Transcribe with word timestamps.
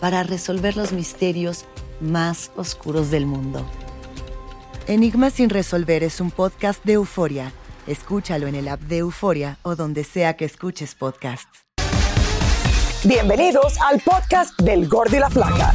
para 0.00 0.22
resolver 0.22 0.76
los 0.76 0.92
misterios 0.92 1.64
más 2.00 2.50
oscuros 2.56 3.10
del 3.10 3.26
mundo. 3.26 3.64
Enigmas 4.86 5.34
sin 5.34 5.50
resolver 5.50 6.02
es 6.02 6.20
un 6.20 6.30
podcast 6.30 6.84
de 6.84 6.94
euforia. 6.94 7.52
Escúchalo 7.86 8.46
en 8.46 8.54
el 8.54 8.68
app 8.68 8.80
de 8.80 8.98
Euforia 8.98 9.58
o 9.62 9.76
donde 9.76 10.04
sea 10.04 10.36
que 10.36 10.44
escuches 10.44 10.94
podcasts. 10.94 11.64
Bienvenidos 13.04 13.78
al 13.80 14.00
podcast 14.00 14.58
del 14.60 14.88
Gordo 14.88 15.16
y 15.16 15.20
la 15.20 15.30
Flaca. 15.30 15.74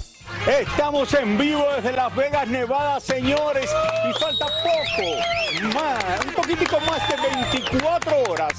Estamos 0.47 1.13
en 1.13 1.37
vivo 1.37 1.63
desde 1.75 1.91
Las 1.91 2.15
Vegas, 2.15 2.47
Nevada, 2.47 2.99
señores, 2.99 3.69
y 4.09 4.19
falta 4.19 4.47
poco, 4.63 5.75
más, 5.75 6.25
un 6.25 6.33
poquitico 6.33 6.79
más 6.79 7.07
de 7.07 7.15
24 7.15 8.23
horas 8.27 8.53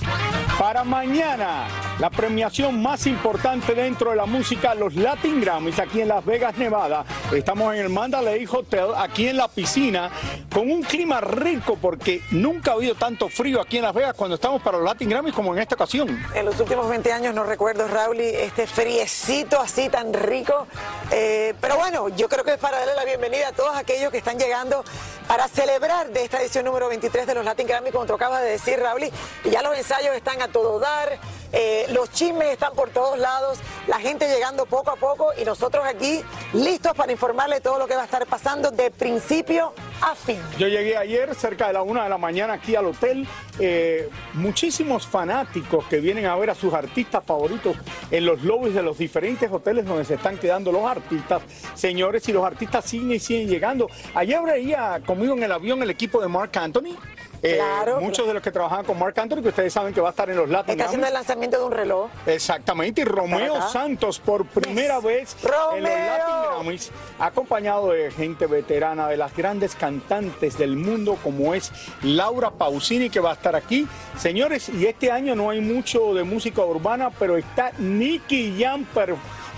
para 0.63 0.85
mañana 0.85 1.67
la 1.99 2.09
premiación 2.09 2.81
más 2.81 3.09
importante 3.09 3.75
dentro 3.75 4.11
de 4.11 4.17
la 4.17 4.27
música, 4.27 4.77
los 4.77 4.95
Latin 4.95 5.41
Grammys, 5.41 5.81
aquí 5.81 6.01
en 6.01 6.09
Las 6.09 6.25
Vegas, 6.25 6.57
Nevada. 6.57 7.05
Estamos 7.35 7.75
en 7.75 7.81
el 7.81 7.89
Mandalay 7.89 8.47
Hotel, 8.47 8.87
aquí 8.97 9.27
en 9.27 9.39
la 9.39 9.49
piscina, 9.49 10.09
con 10.53 10.71
un 10.71 10.83
clima 10.83 11.21
rico 11.21 11.77
porque 11.83 12.23
nunca 12.31 12.71
ha 12.71 12.75
habido 12.75 12.95
tanto 12.95 13.29
frío 13.29 13.61
aquí 13.61 13.79
en 13.79 13.83
Las 13.83 13.95
Vegas 13.95 14.15
cuando 14.15 14.37
estamos 14.37 14.63
para 14.63 14.79
los 14.79 14.87
Latin 14.87 15.09
Grammys 15.09 15.35
como 15.35 15.53
en 15.53 15.61
esta 15.61 15.75
ocasión. 15.75 16.25
En 16.33 16.45
los 16.45 16.59
últimos 16.61 16.89
20 16.89 17.13
años 17.13 17.35
no 17.35 17.43
recuerdo, 17.43 17.89
Raúl, 17.89 18.21
este 18.21 18.69
friecito 18.69 19.61
así 19.61 19.89
tan 19.89 20.15
rico. 20.15 20.69
Eh, 21.11 21.55
pero 21.61 21.77
bueno, 21.77 22.09
yo 22.11 22.29
creo 22.29 22.45
que 22.45 22.53
es 22.53 22.59
para 22.59 22.79
darle 22.79 22.95
la 22.95 23.05
bienvenida 23.05 23.49
a 23.49 23.53
todos 23.53 23.77
aquellos 23.77 24.13
que 24.13 24.19
están 24.19 24.39
llegando 24.39 24.85
para 25.27 25.49
celebrar 25.49 26.11
de 26.11 26.25
esta 26.25 26.41
edición 26.41 26.65
número 26.65 26.89
23 26.89 27.27
de 27.27 27.35
los 27.35 27.45
Latin 27.45 27.67
Grammy, 27.67 27.91
como 27.91 28.07
tú 28.07 28.15
acabas 28.15 28.43
de 28.43 28.51
decir, 28.51 28.79
Raúl. 28.79 29.11
Y 29.45 29.51
ya 29.51 29.63
los 29.63 29.77
ensayos 29.77 30.15
están 30.15 30.41
a 30.43 30.52
todo 30.53 30.79
dar. 30.79 31.19
Eh, 31.53 31.87
los 31.93 32.11
chismes 32.11 32.49
están 32.49 32.73
por 32.75 32.89
todos 32.91 33.19
lados, 33.19 33.59
la 33.87 33.99
gente 33.99 34.27
llegando 34.27 34.65
poco 34.65 34.91
a 34.91 34.97
poco 34.97 35.33
y 35.39 35.45
nosotros 35.45 35.85
aquí 35.87 36.21
listos 36.55 36.95
para 36.95 37.13
informarle 37.13 37.61
todo 37.61 37.79
lo 37.79 37.87
que 37.87 37.95
va 37.95 38.03
a 38.03 38.05
estar 38.07 38.27
pasando 38.27 38.71
de 38.71 38.91
principio 38.91 39.75
a 40.01 40.15
fin. 40.15 40.39
Yo 40.59 40.67
llegué 40.67 40.97
ayer 40.97 41.35
cerca 41.35 41.67
de 41.67 41.75
la 41.75 41.83
una 41.83 42.05
de 42.05 42.09
la 42.09 42.17
mañana 42.17 42.55
aquí 42.55 42.75
al 42.75 42.87
hotel. 42.87 43.29
Eh, 43.59 44.09
muchísimos 44.33 45.07
fanáticos 45.07 45.85
que 45.87 45.99
vienen 46.01 46.25
a 46.25 46.37
ver 46.37 46.49
a 46.49 46.55
sus 46.55 46.73
artistas 46.73 47.23
favoritos 47.23 47.77
en 48.11 48.25
los 48.25 48.43
lobbies 48.43 48.75
de 48.75 48.83
los 48.83 48.97
diferentes 48.97 49.51
hoteles 49.53 49.85
donde 49.85 50.07
se 50.07 50.15
están 50.15 50.39
quedando 50.39 50.73
los 50.73 50.85
artistas. 50.85 51.43
Señores, 51.75 52.27
y 52.29 52.33
los 52.33 52.45
artistas 52.45 52.87
siguen 52.87 53.13
y 53.13 53.19
siguen 53.19 53.49
llegando. 53.49 53.89
Ayer 54.15 54.41
veía 54.43 55.03
conmigo 55.05 55.35
en 55.35 55.43
el 55.43 55.53
avión 55.53 55.83
el 55.83 55.91
equipo 55.91 56.21
de 56.21 56.29
Mark 56.29 56.51
Anthony. 56.55 56.97
Eh, 57.43 57.57
Claro, 57.57 58.01
muchos 58.01 58.27
de 58.27 58.35
los 58.35 58.43
que 58.43 58.53
trabajaban 58.53 58.85
con 58.85 58.99
Mark 58.99 59.19
Anthony, 59.19 59.43
que 59.43 59.49
ustedes 59.49 59.73
saben 59.73 59.93
que 59.93 60.01
va 60.01 60.09
a 60.09 60.11
estar 60.11 60.31
en 60.31 60.37
los 60.37 60.49
Latin 60.49 60.73
Está 60.73 60.85
haciendo 60.85 61.07
el 61.09 61.13
lanzamiento 61.13 61.59
de 61.59 61.65
un 61.65 61.73
reloj. 61.73 62.11
Exactamente, 62.27 63.01
y 63.01 63.05
Romeo. 63.05 63.61
Santos 63.69 64.21
por 64.21 64.47
primera 64.47 65.01
vez 65.01 65.37
en 65.43 65.83
los. 65.83 65.91
Latin 65.93 66.35
Grammys, 66.51 66.91
acompañado 67.19 67.91
de 67.91 68.11
gente 68.13 68.47
veterana, 68.47 69.09
de 69.09 69.17
las 69.17 69.37
grandes 69.37 69.75
cantantes 69.75 70.57
del 70.57 70.77
mundo, 70.77 71.19
como 71.23 71.55
es 71.55 71.73
Laura 72.03 72.51
Pausini, 72.53 73.11
que 73.11 73.21
va 73.21 73.31
a 73.31 73.35
estar 73.35 73.57
aquí. 73.57 73.89
Señores, 74.19 74.69
y 74.69 74.87
este 74.87 75.11
año 75.11 75.35
no 75.35 75.51
hay 75.51 75.61
mucho 75.61 76.15
de 76.15 76.23
música 76.23 76.65
urbana, 76.65 77.11
pero 77.19 77.37
está 77.37 77.73
Nicky 77.79 78.57
Jam 78.59 78.85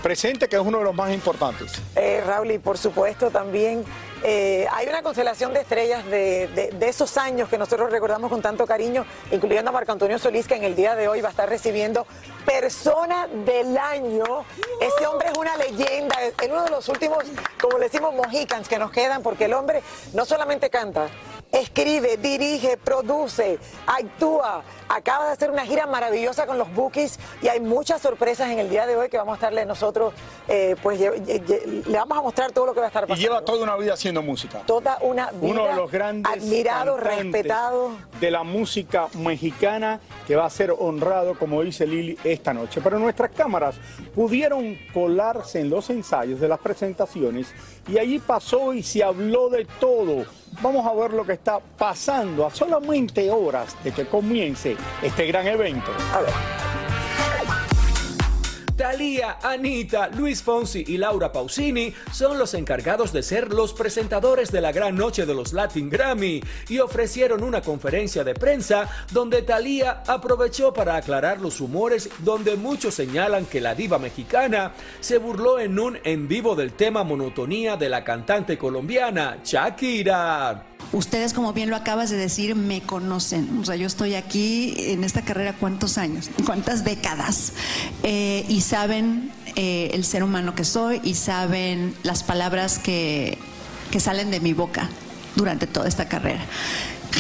presente, 0.05 0.51
que 0.51 0.57
es 0.57 0.63
uno 0.63 0.79
de 0.79 0.85
los 0.85 0.95
más 0.95 1.11
importantes. 1.15 1.73
Eh, 1.97 2.23
Raúl, 2.27 2.51
y 2.51 2.59
por 2.59 2.77
supuesto 2.77 3.31
también 3.31 3.83
eh, 4.23 4.67
hay 4.71 4.87
una 4.87 5.03
constelación 5.03 5.55
de 5.55 5.61
estrellas 5.61 6.05
de, 6.05 6.71
esos 6.83 7.17
años 7.17 7.49
que 7.49 7.57
nosotros 7.57 7.91
recordamos 7.91 8.31
con 8.31 8.43
tanto 8.43 8.67
cariño, 8.67 9.07
incluyendo 9.33 9.71
a 9.71 9.73
Marco 9.73 9.93
Antonio 9.93 10.19
Solís, 10.19 10.47
que 10.47 10.57
en 10.57 10.65
el 10.65 10.77
día 10.77 10.95
de 10.95 11.09
hoy 11.09 11.23
va 11.23 11.29
a 11.29 11.31
estar 11.31 11.49
recibiendo 11.49 12.07
Persona 12.45 13.29
del 13.47 13.79
Año. 13.79 14.45
Ese 14.79 15.07
hombre 15.07 15.29
es 15.33 15.39
una 15.39 15.57
leyenda, 15.57 16.17
es 16.23 16.35
uno 16.51 16.65
de 16.65 16.71
los 16.71 16.87
últimos, 16.91 17.25
como 17.59 17.79
le 17.79 17.85
decimos, 17.85 18.15
mohicans 18.15 18.69
que 18.69 18.79
nos 18.79 18.91
quedan, 18.91 19.23
porque 19.23 19.47
el 19.47 19.55
hombre 19.55 19.83
no 20.13 20.27
solamente 20.27 20.69
canta, 20.69 21.09
escribe, 21.55 22.17
dirige, 22.17 22.77
produce, 22.77 23.59
actúa. 23.87 24.63
Acaba 24.89 25.27
de 25.27 25.33
hacer 25.33 25.51
una 25.51 25.65
gira 25.65 25.87
maravillosa 25.87 26.47
con 26.47 26.59
los 26.59 26.73
Bookies 26.75 27.19
y 27.43 27.49
hay 27.49 27.61
muchas 27.61 28.03
sorpresas 28.03 28.51
en 28.51 28.59
el 28.59 28.69
día 28.69 28.87
de 28.87 28.97
hoy 28.97 29.09
que 29.09 29.17
vamos 29.17 29.33
a 29.33 29.37
estarle 29.37 29.65
nosotros, 29.65 30.13
eh, 30.49 30.77
pues 30.83 31.01
le 31.01 31.97
vamos 31.99 32.19
a 32.19 32.23
mostrar 32.23 32.53
todo 32.53 32.67
lo 32.67 32.75
que 32.75 32.81
va 32.81 32.87
a 32.87 32.89
estar 32.89 33.05
Y 33.05 33.07
pasando. 33.09 33.23
lleva 33.29 33.45
toda 33.45 33.63
una 33.63 33.77
vida 33.77 33.95
haciendo 33.95 34.23
música. 34.23 34.61
toda 34.67 34.99
una 35.01 35.31
vida 35.31 35.51
Uno 35.53 35.67
de 35.67 35.75
los 35.75 35.91
grandes 35.91 36.31
admirado, 36.33 36.97
respetado. 36.99 37.91
de 38.21 38.31
la 38.31 38.43
música 38.43 39.09
mexicana 39.15 40.01
que 40.27 40.37
va 40.37 40.45
a 40.47 40.51
ser 40.51 40.73
honrado, 40.79 41.39
como 41.39 41.63
dice 41.63 41.87
Lili, 41.87 42.19
esta 42.25 42.53
noche. 42.53 42.81
Pero 42.83 42.99
nuestras 42.99 43.31
cámaras 43.31 43.77
pudieron 44.15 44.77
colarse 44.93 45.61
en 45.61 45.71
los 45.71 45.89
ensayos 45.91 46.41
de 46.41 46.49
las 46.49 46.59
presentaciones 46.59 47.49
y 47.89 47.99
allí 47.99 48.19
pasó 48.19 48.73
y 48.75 48.83
se 48.83 49.03
habló 49.03 49.49
de 49.49 49.65
todo. 49.81 50.25
Vamos 50.61 50.87
a 50.87 50.93
ver 50.95 51.13
lo 51.13 51.25
que 51.25 51.33
está 51.33 51.59
pasando 51.59 52.47
a 52.47 52.51
solamente 52.51 53.31
horas 53.31 53.77
de 53.83 53.93
que 53.93 54.07
comience 54.07 54.77
este 55.03 55.27
gran 55.27 55.47
evento. 55.47 55.91
A 56.13 56.21
ver. 56.21 56.84
Talía, 58.77 59.39
Anita, 59.41 60.09
Luis 60.09 60.43
Fonsi 60.43 60.85
y 60.89 60.97
Laura 60.97 61.31
Pausini 61.31 61.95
son 62.13 62.39
los 62.39 62.55
encargados 62.55 63.13
de 63.13 63.23
ser 63.23 63.53
los 63.53 63.73
presentadores 63.73 64.51
de 64.51 64.61
la 64.61 64.73
gran 64.73 64.97
noche 64.97 65.27
de 65.27 65.35
los 65.35 65.53
Latin 65.53 65.89
Grammy 65.89 66.43
y 66.69 66.81
ofrecieron 66.81 67.45
una 67.45 67.63
conferencia 67.63 68.25
de 68.25 68.35
prensa 68.35 68.89
donde 69.13 69.43
Talía 69.43 70.03
aprovechó 70.07 70.73
para 70.73 70.97
aclarar 70.97 71.41
los 71.41 71.61
humores 71.61 72.11
donde 72.19 72.57
muchos 72.57 72.95
señalan 72.95 73.47
que 73.47 73.61
la 73.61 73.77
diva 73.77 73.99
mexicana 73.99 74.73
se 75.01 75.19
burló 75.19 75.61
en 75.61 75.79
un 75.79 75.99
en 76.03 76.27
vivo 76.27 76.57
del 76.57 76.73
tema 76.73 77.05
monotonía 77.05 77.77
de 77.77 77.89
la 77.89 78.03
cantante 78.03 78.59
colombiana 78.59 79.39
Shakira. 79.45 80.74
Ustedes, 80.93 81.33
como 81.33 81.53
bien 81.53 81.71
lo 81.71 81.77
acabas 81.77 82.11
de 82.11 82.17
decir, 82.17 82.55
me 82.55 82.83
conocen. 82.83 83.59
O 83.61 83.65
sea, 83.65 83.77
yo 83.77 83.87
estoy 83.87 84.15
aquí 84.15 84.75
en 84.79 85.05
esta 85.05 85.23
carrera 85.23 85.55
cuántos 85.55 85.99
años, 85.99 86.31
cuántas 86.47 86.85
décadas. 86.85 87.53
Eh, 88.03 88.45
y 88.49 88.61
saben 88.61 89.33
eh, 89.57 89.91
el 89.93 90.05
ser 90.05 90.23
humano 90.23 90.55
que 90.55 90.65
soy 90.65 91.01
y 91.03 91.15
saben 91.15 91.95
las 92.03 92.23
palabras 92.23 92.79
que, 92.79 93.39
que 93.91 94.01
salen 94.01 94.31
de 94.31 94.41
mi 94.41 94.53
boca 94.53 94.89
durante 95.37 95.67
toda 95.67 95.89
esta 95.89 96.09
carrera. 96.09 96.45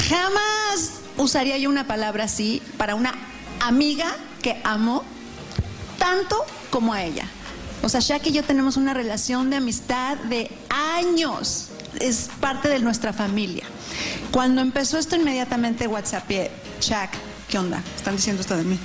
Jamás 0.08 0.92
usaría 1.16 1.58
yo 1.58 1.70
una 1.70 1.86
palabra 1.86 2.24
así 2.24 2.62
para 2.76 2.94
una 2.94 3.14
amiga 3.60 4.14
que 4.42 4.60
amo 4.64 5.04
tanto 5.98 6.36
como 6.70 6.92
a 6.92 7.02
ella. 7.02 7.26
O 7.82 7.88
sea, 7.88 8.00
Shaq 8.00 8.26
y 8.26 8.32
yo 8.32 8.42
tenemos 8.42 8.76
una 8.76 8.94
relación 8.94 9.50
de 9.50 9.56
amistad 9.56 10.16
de 10.16 10.50
años. 10.70 11.68
Es 12.00 12.28
parte 12.40 12.68
de 12.68 12.80
nuestra 12.80 13.12
familia. 13.12 13.64
Cuando 14.30 14.60
empezó 14.60 14.98
esto, 14.98 15.16
inmediatamente 15.16 15.86
WhatsApp, 15.86 16.30
Shaq, 16.80 17.10
¿qué 17.48 17.58
onda? 17.58 17.82
Están 17.96 18.16
diciendo 18.16 18.42
esto 18.42 18.56
de 18.56 18.64
mí. 18.64 18.78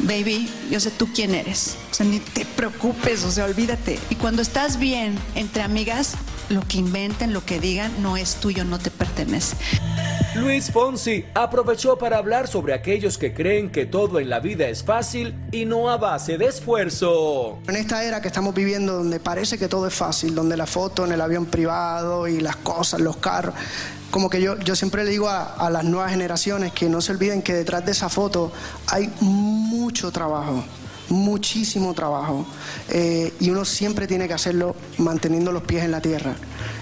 Baby, 0.00 0.50
yo 0.70 0.80
sé 0.80 0.90
tú 0.90 1.08
quién 1.14 1.34
eres. 1.34 1.76
O 1.90 1.94
sea, 1.94 2.06
ni 2.06 2.18
te 2.18 2.44
preocupes, 2.44 3.24
o 3.24 3.30
sea, 3.30 3.44
olvídate. 3.44 3.98
Y 4.10 4.16
cuando 4.16 4.42
estás 4.42 4.78
bien 4.78 5.16
entre 5.34 5.62
amigas, 5.62 6.14
lo 6.48 6.62
que 6.62 6.78
inventen, 6.78 7.32
lo 7.32 7.44
que 7.44 7.60
digan, 7.60 7.92
no 8.02 8.16
es 8.16 8.36
tuyo, 8.36 8.64
no 8.64 8.78
te 8.78 8.90
pertenece. 8.90 9.56
Luis 10.34 10.72
Fonsi 10.72 11.24
aprovechó 11.32 11.96
para 11.96 12.18
hablar 12.18 12.48
sobre 12.48 12.74
aquellos 12.74 13.18
que 13.18 13.32
creen 13.32 13.70
que 13.70 13.86
todo 13.86 14.18
en 14.18 14.28
la 14.28 14.40
vida 14.40 14.68
es 14.68 14.82
fácil 14.82 15.32
y 15.52 15.64
no 15.64 15.88
a 15.88 15.96
base 15.96 16.36
de 16.36 16.46
esfuerzo. 16.46 17.60
En 17.68 17.76
esta 17.76 18.02
era 18.02 18.20
que 18.20 18.26
estamos 18.26 18.52
viviendo 18.52 18.94
donde 18.94 19.20
parece 19.20 19.58
que 19.58 19.68
todo 19.68 19.86
es 19.86 19.94
fácil, 19.94 20.34
donde 20.34 20.56
la 20.56 20.66
foto 20.66 21.04
en 21.04 21.12
el 21.12 21.20
avión 21.20 21.46
privado 21.46 22.26
y 22.26 22.40
las 22.40 22.56
cosas, 22.56 23.00
los 23.00 23.18
carros, 23.18 23.54
como 24.10 24.28
que 24.28 24.42
yo, 24.42 24.58
yo 24.58 24.74
siempre 24.74 25.04
le 25.04 25.10
digo 25.10 25.28
a, 25.28 25.54
a 25.54 25.70
las 25.70 25.84
nuevas 25.84 26.10
generaciones 26.10 26.72
que 26.72 26.88
no 26.88 27.00
se 27.00 27.12
olviden 27.12 27.40
que 27.40 27.54
detrás 27.54 27.86
de 27.86 27.92
esa 27.92 28.08
foto 28.08 28.50
hay 28.88 29.12
mucho 29.20 30.10
trabajo 30.10 30.64
muchísimo 31.14 31.94
trabajo 31.94 32.46
eh, 32.90 33.32
y 33.40 33.50
uno 33.50 33.64
siempre 33.64 34.06
tiene 34.06 34.28
que 34.28 34.34
hacerlo 34.34 34.74
manteniendo 34.98 35.52
los 35.52 35.62
pies 35.62 35.84
en 35.84 35.90
la 35.90 36.00
tierra. 36.00 36.34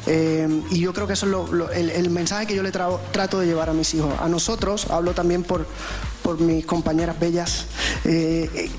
Eh, 0.06 0.48
y 0.70 0.80
yo 0.80 0.92
creo 0.92 1.06
que 1.06 1.12
eso 1.12 1.26
es 1.26 1.32
lo- 1.32 1.70
el, 1.70 2.10
mensaje 2.10 2.46
que 2.46 2.54
yo 2.56 2.62
le 2.62 2.72
tra- 2.72 2.98
trato 3.12 3.38
de 3.40 3.46
llevar 3.46 3.68
a 3.70 3.72
mis 3.72 3.94
hijos. 3.94 4.12
A 4.20 4.28
nosotros, 4.28 4.86
hablo 4.90 5.12
también 5.14 5.42
por, 5.44 5.66
por 6.22 6.40
mis 6.40 6.64
compañeras 6.66 7.18
bellas, 7.20 7.66
eh, 8.04 8.70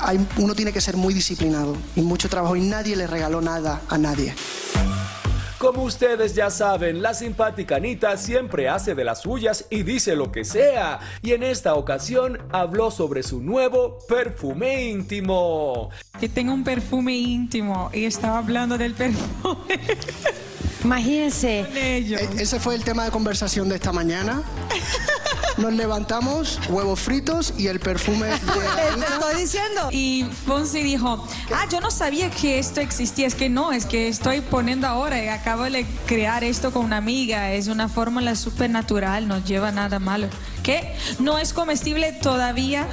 hay- 0.00 0.26
uno 0.38 0.54
tiene 0.54 0.72
que 0.72 0.80
ser 0.80 0.96
muy 0.96 1.14
disciplinado 1.14 1.76
y 1.96 2.02
mucho 2.02 2.28
trabajo 2.28 2.54
y 2.56 2.60
nadie 2.60 2.94
le 2.96 3.06
regaló 3.06 3.40
nada 3.40 3.80
a 3.88 3.98
nadie. 3.98 4.34
Como 5.58 5.84
ustedes 5.84 6.34
ya 6.34 6.50
saben, 6.50 7.00
la 7.00 7.14
simpática 7.14 7.76
Anita 7.76 8.16
siempre 8.18 8.68
hace 8.68 8.94
de 8.94 9.04
las 9.04 9.22
suyas 9.22 9.64
y 9.70 9.84
dice 9.84 10.14
lo 10.14 10.30
que 10.30 10.44
sea. 10.44 11.00
Y 11.22 11.32
en 11.32 11.42
esta 11.42 11.74
ocasión 11.74 12.38
habló 12.52 12.90
sobre 12.90 13.22
su 13.22 13.40
nuevo 13.40 13.98
perfume 14.06 14.84
íntimo. 14.84 15.88
que 16.20 16.28
tengo 16.28 16.52
un 16.52 16.62
perfume 16.62 17.14
íntimo 17.16 17.90
y 17.94 18.04
estaba 18.04 18.38
hablando 18.38 18.76
del 18.76 18.92
perfume 18.92 19.80
Imagínense. 20.84 21.60
E- 21.74 22.28
ese 22.38 22.60
fue 22.60 22.74
el 22.74 22.84
tema 22.84 23.04
de 23.04 23.10
conversación 23.10 23.68
de 23.68 23.76
esta 23.76 23.92
mañana. 23.92 24.42
Nos 25.56 25.72
levantamos, 25.72 26.60
huevos 26.68 27.00
fritos 27.00 27.54
y 27.56 27.68
el 27.68 27.80
perfume 27.80 28.26
de 28.26 28.38
Te 28.38 28.88
Anita. 28.92 29.06
estoy 29.14 29.40
diciendo. 29.40 29.88
Y 29.90 30.26
Fonsi 30.46 30.82
dijo, 30.82 31.26
ah, 31.54 31.64
yo 31.70 31.80
no 31.80 31.90
sabía 31.90 32.30
que 32.30 32.58
esto 32.58 32.80
existía. 32.82 33.26
Es 33.26 33.34
que 33.34 33.48
no, 33.48 33.72
es 33.72 33.86
que 33.86 34.08
estoy 34.08 34.42
poniendo 34.42 34.86
ahora. 34.86 35.22
y 35.22 35.28
Acabo 35.28 35.64
de 35.64 35.86
crear 36.06 36.44
esto 36.44 36.72
con 36.72 36.84
una 36.84 36.98
amiga. 36.98 37.52
Es 37.52 37.68
una 37.68 37.88
fórmula 37.88 38.34
súper 38.34 38.68
natural, 38.68 39.28
no 39.28 39.38
lleva 39.38 39.72
nada 39.72 39.98
malo. 39.98 40.28
¿Qué? 40.62 40.94
No 41.20 41.38
es 41.38 41.52
comestible 41.52 42.12
todavía, 42.12 42.86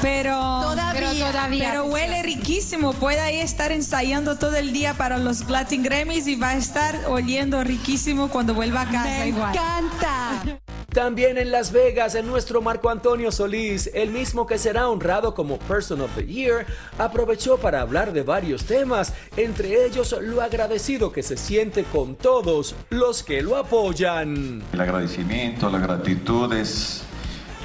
pero... 0.00 0.32
Todavía. 0.62 0.92
Pero 0.94 1.26
todavía. 1.32 1.68
Pero 1.70 1.84
huele 1.86 2.22
riquísimo. 2.22 2.92
Puede 2.94 3.20
ahí 3.20 3.38
estar 3.40 3.72
ensayando 3.72 4.36
todo 4.38 4.54
el 4.56 4.72
día 4.72 4.94
para 4.94 5.18
los 5.18 5.50
Latin 5.50 5.82
Grammys 5.82 6.26
y 6.28 6.36
va 6.36 6.50
a 6.50 6.56
estar 6.56 6.98
oliendo 7.08 7.62
riquísimo 7.64 8.28
cuando 8.28 8.54
vuelva 8.54 8.82
a 8.82 8.86
casa 8.90 9.04
Me 9.08 9.28
igual. 9.28 9.54
encanta. 9.54 10.60
También 10.96 11.36
en 11.36 11.50
Las 11.50 11.72
Vegas, 11.72 12.14
en 12.14 12.26
nuestro 12.26 12.62
Marco 12.62 12.88
Antonio 12.88 13.30
Solís, 13.30 13.90
el 13.92 14.08
mismo 14.08 14.46
que 14.46 14.56
será 14.56 14.88
honrado 14.88 15.34
como 15.34 15.58
Person 15.58 16.00
of 16.00 16.10
the 16.14 16.24
Year, 16.24 16.64
aprovechó 16.96 17.58
para 17.58 17.82
hablar 17.82 18.14
de 18.14 18.22
varios 18.22 18.64
temas, 18.64 19.12
entre 19.36 19.84
ellos 19.84 20.16
lo 20.22 20.40
agradecido 20.40 21.12
que 21.12 21.22
se 21.22 21.36
siente 21.36 21.84
con 21.84 22.14
todos 22.14 22.74
los 22.88 23.22
que 23.22 23.42
lo 23.42 23.58
apoyan. 23.58 24.62
El 24.72 24.80
agradecimiento, 24.80 25.68
la 25.68 25.80
gratitud 25.80 26.50
es 26.54 27.02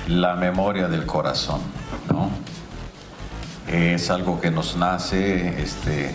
la 0.09 0.35
memoria 0.35 0.89
del 0.89 1.05
corazón, 1.05 1.61
¿no? 2.11 2.29
Es 3.73 4.09
algo 4.09 4.41
que 4.41 4.51
nos 4.51 4.75
nace 4.75 5.61
este, 5.61 6.13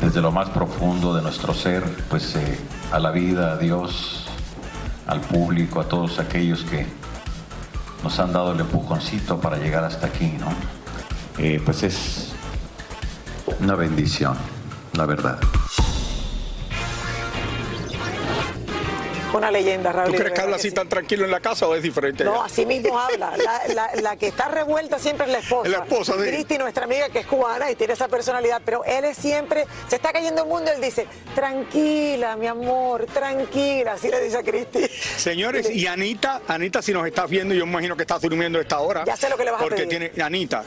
desde 0.00 0.20
lo 0.20 0.30
más 0.30 0.48
profundo 0.50 1.12
de 1.12 1.22
nuestro 1.22 1.54
ser, 1.54 1.82
pues 2.08 2.36
eh, 2.36 2.56
a 2.92 3.00
la 3.00 3.10
vida, 3.10 3.54
a 3.54 3.56
Dios, 3.56 4.19
al 5.10 5.20
público, 5.20 5.80
a 5.80 5.88
todos 5.88 6.18
aquellos 6.20 6.62
que 6.64 6.86
nos 8.02 8.18
han 8.20 8.32
dado 8.32 8.52
el 8.52 8.60
empujoncito 8.60 9.40
para 9.40 9.56
llegar 9.56 9.84
hasta 9.84 10.06
aquí, 10.06 10.32
¿no? 10.38 10.48
Eh, 11.36 11.60
pues 11.64 11.82
es 11.82 12.32
una 13.58 13.74
bendición, 13.74 14.36
la 14.94 15.06
verdad. 15.06 15.38
Una 19.32 19.50
leyenda, 19.50 19.92
Raúl. 19.92 20.10
¿Tú 20.10 20.16
crees 20.16 20.32
que 20.32 20.40
habla 20.40 20.56
así 20.56 20.70
sí. 20.70 20.74
tan 20.74 20.88
tranquilo 20.88 21.24
en 21.24 21.30
la 21.30 21.38
casa 21.40 21.66
o 21.68 21.74
es 21.76 21.82
diferente? 21.82 22.24
No, 22.24 22.42
así 22.42 22.66
mismo 22.66 22.98
habla. 22.98 23.32
La, 23.36 23.62
la- 23.74 23.90
la 24.00 24.16
que 24.16 24.26
está 24.28 24.48
revuelta 24.48 24.98
siempre 24.98 25.26
es 25.26 25.32
la 25.32 25.38
esposa. 25.38 25.68
Es 25.70 25.76
la 25.78 25.84
esposa, 25.84 26.14
sí. 26.14 26.28
Cristi, 26.28 26.58
nuestra 26.58 26.84
amiga 26.84 27.08
que 27.10 27.20
es 27.20 27.26
cubana 27.26 27.70
y 27.70 27.76
tiene 27.76 27.92
esa 27.92 28.08
personalidad, 28.08 28.60
pero 28.64 28.84
él 28.84 29.04
es 29.04 29.16
siempre, 29.16 29.66
se 29.88 29.96
está 29.96 30.12
cayendo 30.12 30.42
el 30.42 30.48
mundo, 30.48 30.70
él 30.74 30.80
dice, 30.80 31.06
tranquila, 31.34 32.36
mi 32.36 32.48
amor, 32.48 33.06
tranquila, 33.06 33.92
así 33.92 34.08
le 34.08 34.20
dice 34.20 34.38
a 34.38 34.42
Cristi. 34.42 34.86
Señores, 34.88 35.70
y 35.70 35.86
Anita, 35.86 36.42
Anita, 36.48 36.82
si 36.82 36.92
nos 36.92 37.06
estás 37.06 37.30
viendo, 37.30 37.54
yo 37.54 37.64
imagino 37.64 37.96
que 37.96 38.02
estás 38.02 38.20
durmiendo 38.22 38.58
a 38.58 38.62
esta 38.62 38.80
hora. 38.80 39.04
Ya 39.04 39.16
sé 39.16 39.28
lo 39.28 39.36
que 39.36 39.44
le 39.44 39.52
vas 39.52 39.60
a 39.60 39.62
Porque 39.64 39.84
pedir. 39.86 40.10
tiene, 40.10 40.22
Anita, 40.24 40.64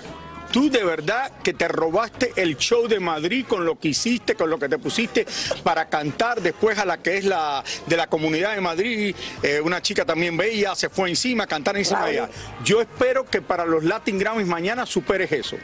tú 0.53 0.69
de 0.69 0.83
verdad 0.83 1.31
que 1.43 1.51
te 1.51 1.67
robaste 1.67 2.31
el 2.35 2.55
show 2.57 2.87
de 2.87 2.99
Madrid 2.99 3.43
con 3.49 3.65
lo 3.65 3.79
que 3.79 3.87
hiciste, 3.87 4.35
con 4.35 4.51
lo 4.51 4.59
que 4.59 4.69
te 4.69 4.77
pusiste 4.77 5.25
para 5.63 5.89
cantar 5.89 6.41
después 6.41 6.77
a 6.77 6.85
la 6.85 6.99
que 6.99 7.17
es 7.17 7.25
la 7.25 7.63
de 7.87 7.97
la 7.97 8.05
comunidad 8.05 8.53
de 8.53 8.61
Madrid, 8.61 9.15
eh, 9.41 9.59
una 9.59 9.81
chica 9.81 10.05
también 10.05 10.37
bella, 10.37 10.75
se 10.75 10.89
fue 10.89 11.09
encima, 11.09 11.45
a 11.45 11.47
cantar 11.47 11.75
encima 11.75 12.05
de 12.05 12.11
ella. 12.13 12.29
Yo 12.63 12.81
espero 12.81 13.25
que 13.25 13.41
para 13.41 13.65
los 13.65 13.83
Latin 13.83 14.19
Grammys 14.19 14.45
mañana 14.45 14.85
superes 14.85 15.31
eso. 15.31 15.57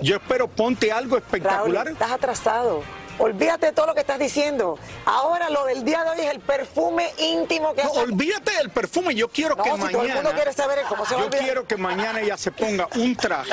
Yo 0.00 0.14
espero 0.14 0.46
ponte 0.46 0.92
algo 0.92 1.16
Raúl, 1.16 1.24
espectacular. 1.24 1.88
estás 1.88 2.12
atrasado. 2.12 2.84
Olvídate 3.18 3.66
de 3.66 3.72
todo 3.72 3.86
lo 3.86 3.94
que 3.94 4.00
estás 4.00 4.18
diciendo. 4.18 4.78
Ahora 5.04 5.48
lo 5.50 5.64
del 5.64 5.84
día 5.84 6.04
de 6.04 6.10
hoy 6.10 6.20
es 6.20 6.30
el 6.32 6.40
perfume 6.40 7.10
íntimo 7.18 7.74
que 7.74 7.82
No, 7.82 7.90
hace. 7.90 8.00
olvídate 8.00 8.52
del 8.56 8.70
perfume. 8.70 9.14
Yo 9.14 9.28
quiero 9.28 9.56
No, 9.56 9.62
que 9.64 9.70
si 9.70 9.76
todo 9.76 9.86
el 9.88 9.96
mañana. 9.96 10.14
mundo 10.16 10.30
quiere 10.34 10.52
saber 10.52 10.80
cómo 10.88 11.06
se 11.06 11.14
va 11.14 11.20
a 11.22 11.24
yo 11.24 11.30
quiero 11.30 11.66
que 11.66 11.76
mañana 11.76 12.20
ella 12.20 12.36
se 12.36 12.50
ponga 12.52 12.88
un 12.96 13.16
traje 13.16 13.52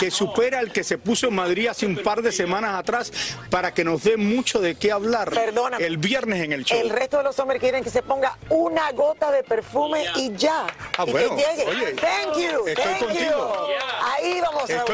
que 0.00 0.10
supera 0.10 0.60
el 0.60 0.72
que 0.72 0.82
se 0.82 0.98
puso 0.98 1.28
en 1.28 1.34
Madrid 1.36 1.68
hace 1.68 1.86
un 1.86 1.96
par 2.02 2.22
de 2.22 2.32
semanas 2.32 2.74
atrás 2.78 3.12
para 3.50 3.72
que 3.72 3.84
nos 3.84 4.02
dé 4.02 4.16
mucho 4.16 4.58
de 4.60 4.74
qué 4.74 4.90
hablar 4.90 5.30
Perdóname. 5.30 5.84
el 5.86 5.96
viernes 5.98 6.42
en 6.42 6.52
el 6.52 6.64
show. 6.64 6.78
El 6.80 6.90
resto 6.90 7.18
de 7.18 7.22
los 7.24 7.38
hombres 7.38 7.60
quieren 7.60 7.84
que 7.84 7.90
se 7.90 8.02
ponga 8.02 8.36
una 8.48 8.90
gota 8.92 9.30
de 9.30 9.42
perfume 9.44 10.04
y 10.16 10.34
ya. 10.34 10.66
Ah, 10.96 11.04
y 11.06 11.12
bueno, 11.12 11.36
que 11.36 11.42
llegue. 11.42 11.66
oye, 11.70 11.92
thank 11.94 12.36
you, 12.36 12.66
estoy 12.66 12.74
thank 12.84 12.98
contigo. 13.04 13.66
you. 13.68 13.74
Ahí 14.16 14.40
vamos 14.40 14.64
a 14.64 14.66
ver. 14.66 14.84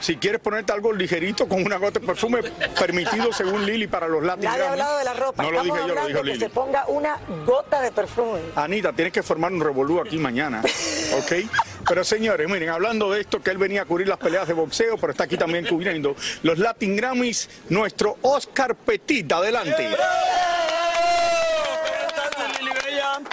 Si 0.00 0.16
quieres 0.16 0.40
ponerte 0.40 0.72
algo 0.72 0.92
ligerito 0.92 1.48
con 1.48 1.64
una 1.64 1.76
gota 1.76 2.00
de 2.00 2.06
perfume 2.06 2.40
permitido 2.78 3.32
según 3.32 3.64
Lili 3.64 3.86
para 3.86 4.08
los 4.08 4.22
Latin 4.22 4.44
Nadie 4.44 4.62
ha 4.62 4.66
Grammys. 4.66 4.80
hablado 4.82 4.98
de 4.98 5.04
la 5.04 5.14
ropa. 5.14 5.42
No 5.42 5.50
lo 5.50 5.62
dije 5.62 5.76
yo, 5.86 5.94
lo 5.94 6.06
dijo 6.06 6.20
que 6.20 6.26
Lili. 6.26 6.38
se 6.40 6.50
ponga 6.50 6.84
una 6.88 7.18
gota 7.46 7.80
de 7.80 7.92
perfume. 7.92 8.40
Anita, 8.56 8.92
tienes 8.92 9.12
que 9.12 9.22
formar 9.22 9.52
un 9.52 9.60
revolú 9.60 10.00
aquí 10.00 10.18
mañana, 10.18 10.62
¿ok? 11.18 11.32
Pero 11.86 12.02
señores, 12.04 12.48
miren, 12.48 12.70
hablando 12.70 13.10
de 13.10 13.20
esto, 13.20 13.42
que 13.42 13.50
él 13.50 13.58
venía 13.58 13.82
a 13.82 13.84
cubrir 13.84 14.08
las 14.08 14.18
peleas 14.18 14.48
de 14.48 14.54
boxeo, 14.54 14.96
pero 14.96 15.10
está 15.12 15.24
aquí 15.24 15.36
también 15.36 15.66
cubriendo 15.66 16.16
los 16.42 16.58
Latin 16.58 16.96
Grammys, 16.96 17.48
nuestro 17.68 18.16
Oscar 18.22 18.74
Petit, 18.74 19.30
adelante. 19.32 19.88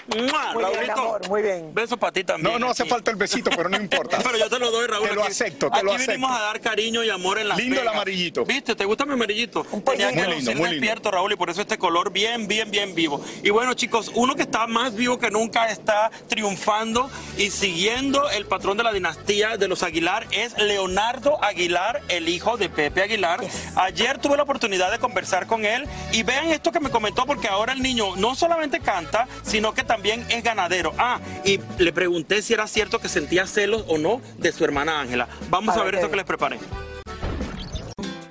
Muy 0.07 0.21
bien, 0.24 0.92
amor, 0.92 1.27
muy 1.30 1.42
bien. 1.42 1.74
Beso 1.74 1.98
para 1.98 2.12
ti 2.12 2.24
también. 2.24 2.53
No, 2.53 2.59
no 2.59 2.71
hace 2.71 2.83
aquí. 2.83 2.89
falta 2.89 3.12
el 3.12 3.18
besito, 3.18 3.50
pero 3.56 3.69
no 3.69 3.77
importa. 3.77 4.18
Pero 4.24 4.37
yo 4.37 4.49
te 4.49 4.59
lo 4.59 4.71
doy, 4.71 4.87
Raúl. 4.87 5.07
Te 5.09 5.16
lo 5.16 5.21
aquí- 5.23 5.31
acepto, 5.31 5.69
te 5.69 5.78
aquí 5.78 5.85
lo 5.85 5.94
acepto. 5.94 6.11
vinimos 6.11 6.31
a 6.31 6.40
dar 6.42 6.59
cariño 6.61 7.04
y 7.04 7.09
amor 7.09 7.37
en 7.40 7.47
las 7.49 7.57
Lindo 7.57 7.76
el 7.76 7.81
Vegas. 7.81 7.94
amarillito. 7.95 8.45
¿Viste? 8.45 8.76
¿Te 8.76 8.85
gusta 8.85 9.06
mi 9.06 9.14
amarillito? 9.14 9.66
Un 9.71 9.81
Tenía 9.83 10.09
que 10.09 10.16
Muy 10.16 10.21
lindo, 10.23 10.35
lucir 10.35 10.56
muy 10.56 10.69
lindo. 10.69 10.69
despierto, 10.81 11.11
Raúl, 11.11 11.33
y 11.33 11.35
por 11.35 11.49
eso 11.49 11.61
este 11.61 11.78
color 11.78 12.11
bien, 12.11 12.47
bien, 12.47 12.71
bien 12.71 12.95
vivo. 12.95 13.23
Y 13.44 13.49
bueno, 13.49 13.73
chicos, 13.73 14.11
uno 14.16 14.35
que 14.35 14.44
está 14.44 14.68
más 14.68 14.95
vivo 14.95 15.19
que 15.19 15.30
nunca 15.31 15.68
está 15.69 16.09
triunfando 16.30 17.09
y 17.37 17.49
siguiendo 17.52 18.30
el 18.30 18.45
patrón 18.45 18.78
de 18.78 18.83
la 18.83 18.94
dinastía 18.94 19.57
de 19.57 19.68
los 19.68 19.83
Aguilar 19.83 20.28
es 20.31 20.57
Leonardo 20.57 21.44
Aguilar, 21.44 22.02
el 22.09 22.30
hijo 22.30 22.57
de 22.57 22.69
Pepe 22.69 23.04
Aguilar. 23.04 23.42
Ayer 23.76 24.18
tuve 24.19 24.37
la 24.37 24.44
oportunidad 24.44 24.92
de 24.92 24.99
conversar 24.99 25.47
con 25.47 25.66
él 25.66 25.85
y 26.11 26.23
vean 26.23 26.49
esto 26.49 26.71
que 26.71 26.80
me 26.80 26.90
comentó 26.90 27.26
porque 27.26 27.47
ahora 27.47 27.73
el 27.73 27.81
niño 27.81 28.16
no 28.16 28.35
solamente 28.35 28.80
canta, 28.80 29.28
sino 29.44 29.73
que 29.73 29.83
también 29.92 30.24
es 30.30 30.42
ganadero. 30.42 30.94
Ah, 30.98 31.19
y 31.44 31.60
le 31.78 31.92
pregunté 31.92 32.42
si 32.42 32.54
era 32.54 32.66
cierto 32.66 33.00
que 33.00 33.10
sentía 33.10 33.45
celos 33.45 33.83
o 33.90 33.98
no 33.98 34.21
de 34.38 34.54
su 34.54 34.64
hermana 34.64 35.02
Ángela. 35.02 35.28
Vamos 35.50 35.76
A 35.76 35.81
a 35.81 35.83
ver 35.83 35.95
esto 35.95 36.10
que 36.10 36.16
les 36.16 36.24
preparé. 36.24 36.60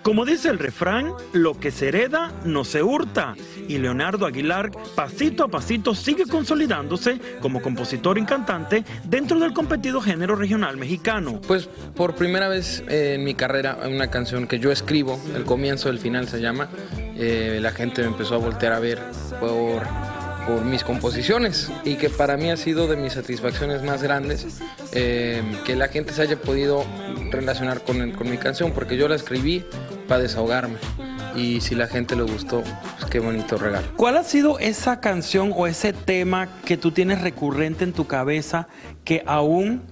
Como 0.03 0.25
dice 0.25 0.49
el 0.49 0.59
refrán, 0.59 1.13
lo 1.35 1.61
que 1.61 1.71
se 1.71 1.89
hereda 1.89 2.33
no 2.47 2.65
se 2.65 2.83
hurta. 2.83 3.35
Y 3.69 3.77
Leonardo 3.77 4.25
Aguilar, 4.25 4.71
pasito 4.95 5.45
a 5.45 5.49
pasito, 5.49 5.95
sigue 5.95 6.25
consolidándose 6.25 7.21
como 7.43 7.61
compositor 7.61 8.17
y 8.17 8.25
cantante 8.25 8.83
dentro 9.05 9.39
del 9.39 9.53
competido 9.53 10.01
género 10.01 10.37
regional 10.37 10.79
mexicano. 10.79 11.43
Pues 11.47 11.69
por 11.95 12.15
primera 12.15 12.49
vez 12.49 12.83
eh, 12.89 13.17
en 13.17 13.25
mi 13.25 13.35
carrera, 13.35 13.81
una 13.87 14.09
canción 14.11 14.47
que 14.47 14.59
yo 14.59 14.73
escribo, 14.73 15.21
el 15.37 15.45
comienzo, 15.45 15.91
el 15.91 15.99
final 15.99 16.27
se 16.27 16.41
llama, 16.41 16.71
eh, 17.17 17.59
la 17.61 17.73
gente 17.73 18.01
me 18.01 18.09
empezó 18.09 18.37
a 18.37 18.39
voltear 18.39 18.73
a 18.73 18.81
ver 18.81 18.99
por, 19.39 19.83
por 20.47 20.65
mis 20.65 20.85
composiciones 20.85 21.71
y 21.85 21.97
que 21.97 22.11
para 22.11 22.37
mí 22.37 22.51
ha 22.51 22.57
sido 22.57 22.89
de 22.89 22.97
mis 22.97 23.13
satisfacciones 23.15 23.83
más 23.83 24.03
grandes 24.03 24.61
eh, 24.93 25.43
que 25.65 25.77
la 25.77 25.89
gente 25.89 26.13
se 26.13 26.23
haya 26.23 26.37
podido 26.37 26.85
relacionar 27.31 27.83
con, 27.85 28.01
el- 28.01 28.15
con 28.17 28.31
mi 28.31 28.37
canción, 28.39 28.73
porque 28.73 28.97
yo 28.97 29.09
la 29.09 29.15
escribí 29.17 29.65
para 30.09 30.23
desahogarme. 30.23 30.77
y 31.37 31.61
si 31.61 31.77
la 31.77 31.87
gente 31.87 32.17
le 32.17 32.23
gustó, 32.25 32.63
pues 32.99 33.09
qué 33.11 33.21
bonito 33.21 33.57
regalo. 33.57 33.87
¿Cuál 33.97 34.17
ha 34.17 34.25
sido 34.25 34.59
esa 34.59 34.99
canción 35.01 35.53
o 35.57 35.67
ese 35.69 35.93
tema 35.93 36.49
que 36.65 36.77
tú 36.77 36.91
tienes 36.91 37.21
recurrente 37.23 37.85
en 37.85 37.93
tu 37.93 38.07
cabeza 38.09 38.67
que 39.05 39.23
aún 39.27 39.83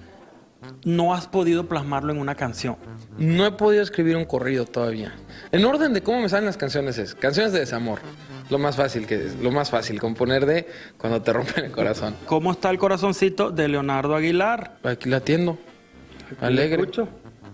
no 0.85 1.15
has 1.15 1.29
podido 1.29 1.69
plasmarlo 1.69 2.13
en 2.13 2.19
una 2.19 2.35
canción? 2.35 2.77
No 3.19 3.47
he 3.47 3.53
podido 3.53 3.83
escribir 3.85 4.17
un 4.17 4.25
corrido 4.25 4.65
todavía. 4.65 5.15
En 5.53 5.65
orden 5.65 5.93
de 5.95 6.03
cómo 6.03 6.21
me 6.21 6.29
salen 6.29 6.47
las 6.47 6.57
canciones 6.57 6.99
es 6.99 7.15
canciones 7.15 7.53
de 7.53 7.61
desamor. 7.61 8.01
Lo 8.51 8.59
más 8.59 8.77
fácil 8.77 9.07
que 9.07 9.27
es, 9.27 9.37
lo 9.37 9.51
más 9.51 9.71
fácil 9.71 10.01
componer 10.01 10.47
de 10.47 10.67
cuando 10.97 11.21
te 11.21 11.33
rompen 11.33 11.67
el 11.67 11.71
corazón. 11.71 12.15
¿Cómo 12.27 12.53
está 12.53 12.71
el 12.71 12.79
corazoncito 12.79 13.51
de 13.51 13.69
Leonardo 13.69 14.15
Aguilar? 14.15 14.79
Aquí 14.83 15.09
la 15.09 15.19
atiendo. 15.19 15.59
Alegre. 16.41 16.87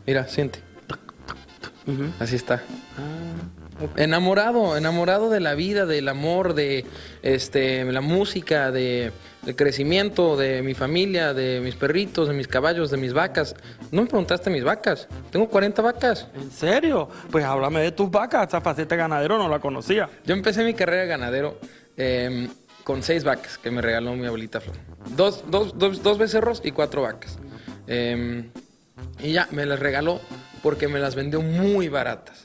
Mira, 0.07 0.27
siente. 0.29 0.61
Así 2.19 2.37
está. 2.37 2.63
Enamorado, 3.97 4.77
enamorado 4.77 5.31
de 5.31 5.41
la 5.41 5.55
vida, 5.55 5.87
del 5.87 6.09
amor, 6.09 6.55
de 6.55 6.85
este, 7.23 7.85
la 7.85 8.01
música, 8.01 8.71
de, 8.71 9.13
del 9.43 9.57
crecimiento 9.57 10.37
de 10.37 10.63
mi 10.63 10.75
familia, 10.75 11.35
de 11.35 11.61
mis 11.61 11.75
perritos, 11.75 12.29
de 12.29 12.35
mis 12.35 12.49
caballos, 12.49 12.91
de 12.91 12.97
mis 12.97 13.13
vacas. 13.13 13.57
No 13.91 14.03
me 14.03 14.09
preguntaste 14.09 14.51
mis 14.51 14.65
vacas. 14.65 15.09
Tengo 15.31 15.49
40 15.49 15.83
vacas. 15.83 16.29
¿En 16.35 16.51
serio? 16.51 17.09
Pues 17.31 17.45
háblame 17.45 17.81
de 17.81 17.93
tus 17.93 18.11
vacas. 18.11 18.49
Esa 18.49 18.61
faceta 18.61 18.97
ganadero 18.97 19.39
no 19.39 19.49
la 19.49 19.59
conocía. 19.59 20.09
Yo 20.25 20.35
empecé 20.35 20.65
mi 20.65 20.75
carrera 20.75 21.03
de 21.03 21.09
ganadero 21.09 21.59
eh, 21.97 22.49
con 22.85 23.03
seis 23.03 23.25
vacas 23.25 23.59
que 23.59 23.71
me 23.71 23.83
regaló 23.83 24.15
mi 24.15 24.27
abuelita 24.27 24.61
Flor. 24.61 24.77
Dos, 25.17 25.45
dos, 25.49 25.77
dos, 25.79 26.03
dos 26.03 26.19
becerros 26.19 26.63
y 26.65 26.71
cuatro 26.71 27.03
vacas. 27.03 27.39
Eh, 27.87 28.45
y 29.21 29.33
ya, 29.33 29.49
me 29.51 29.67
las 29.67 29.79
regaló 29.79 30.21
porque 30.63 30.89
me 30.89 30.99
las 30.99 31.15
vendió 31.15 31.43
muy 31.43 31.89
baratas. 31.89 32.45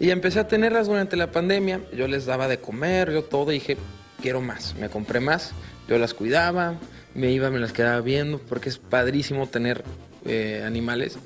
Y 0.00 0.10
empecé 0.10 0.40
a 0.40 0.48
tenerlas 0.48 0.86
durante 0.86 1.16
la 1.16 1.32
pandemia. 1.32 1.80
Yo 1.92 2.06
les 2.06 2.26
daba 2.26 2.46
de 2.48 2.58
comer, 2.58 3.12
yo 3.12 3.24
todo. 3.24 3.50
Y 3.50 3.54
dije, 3.54 3.76
quiero 4.22 4.40
más. 4.40 4.74
Me 4.76 4.88
compré 4.88 5.20
más. 5.20 5.52
Yo 5.88 5.98
las 5.98 6.14
cuidaba. 6.14 6.74
Me 7.14 7.32
iba, 7.32 7.50
me 7.50 7.58
las 7.58 7.72
quedaba 7.72 8.00
viendo. 8.00 8.38
Porque 8.38 8.68
es 8.68 8.78
padrísimo 8.78 9.48
tener 9.48 9.82
eh, 10.24 10.62
animales. 10.64 11.18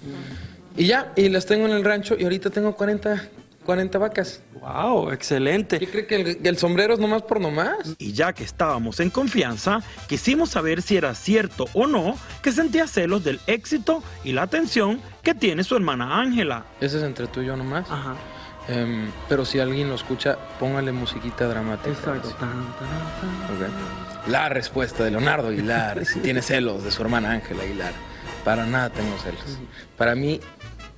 Y 0.76 0.86
ya, 0.86 1.12
y 1.16 1.28
las 1.28 1.44
tengo 1.44 1.66
en 1.66 1.72
el 1.72 1.84
rancho. 1.84 2.16
Y 2.18 2.24
ahorita 2.24 2.48
tengo 2.48 2.74
40, 2.74 3.28
40 3.66 3.98
vacas. 3.98 4.40
¡Wow! 4.58 5.10
Excelente. 5.10 5.78
¿Qué 5.78 5.88
cree 5.88 6.06
que 6.06 6.14
el, 6.16 6.38
el 6.42 6.56
sombrero 6.56 6.94
es 6.94 6.98
nomás 6.98 7.22
por 7.22 7.40
nomás? 7.42 7.94
Y 7.98 8.12
ya 8.12 8.32
que 8.32 8.44
estábamos 8.44 9.00
en 9.00 9.10
confianza, 9.10 9.82
quisimos 10.08 10.48
saber 10.48 10.80
si 10.80 10.96
era 10.96 11.14
cierto 11.14 11.66
o 11.74 11.86
no 11.86 12.16
que 12.42 12.52
sentía 12.52 12.86
celos 12.86 13.22
del 13.22 13.38
éxito 13.48 14.02
y 14.24 14.32
la 14.32 14.42
atención 14.42 14.98
que 15.22 15.34
tiene 15.34 15.62
su 15.62 15.76
hermana 15.76 16.20
Ángela. 16.20 16.64
Ese 16.80 16.98
es 16.98 17.02
entre 17.02 17.26
tú 17.26 17.42
y 17.42 17.46
yo 17.46 17.56
nomás. 17.56 17.90
Ajá. 17.90 18.16
Em, 18.68 19.10
pero 19.28 19.44
si 19.44 19.58
alguien 19.58 19.88
lo 19.88 19.96
escucha, 19.96 20.38
póngale 20.60 20.92
musiquita 20.92 21.48
dramática. 21.48 21.90
Exacto. 21.90 22.28
Ok. 22.28 24.28
La 24.28 24.48
respuesta 24.48 25.02
de 25.04 25.10
Leonardo 25.10 25.48
Aguilar, 25.48 26.04
si 26.06 26.20
tiene 26.20 26.42
celos 26.42 26.84
de 26.84 26.90
su 26.92 27.02
hermana 27.02 27.32
Ángela 27.32 27.64
Aguilar. 27.64 27.92
Para 28.44 28.64
nada 28.66 28.90
tengo 28.90 29.16
celos. 29.18 29.58
Para 29.96 30.14
mí 30.14 30.40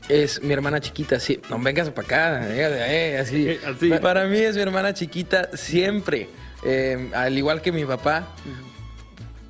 es 0.08 0.42
mi 0.42 0.52
hermana 0.52 0.80
chiquita, 0.80 1.18
sí. 1.18 1.40
No 1.48 1.58
vengas 1.58 1.88
para 1.90 2.06
acá, 2.06 2.46
véngase, 2.46 2.84
eh, 3.14 3.18
así. 3.18 3.58
Así. 3.66 3.88
Pa- 3.90 4.00
Para 4.00 4.24
mí 4.26 4.38
es 4.38 4.56
mi 4.56 4.62
hermana 4.62 4.92
chiquita 4.92 5.48
siempre. 5.54 6.28
Eh, 6.64 7.10
al 7.14 7.36
igual 7.36 7.62
que 7.62 7.72
mi 7.72 7.84
papá, 7.86 8.28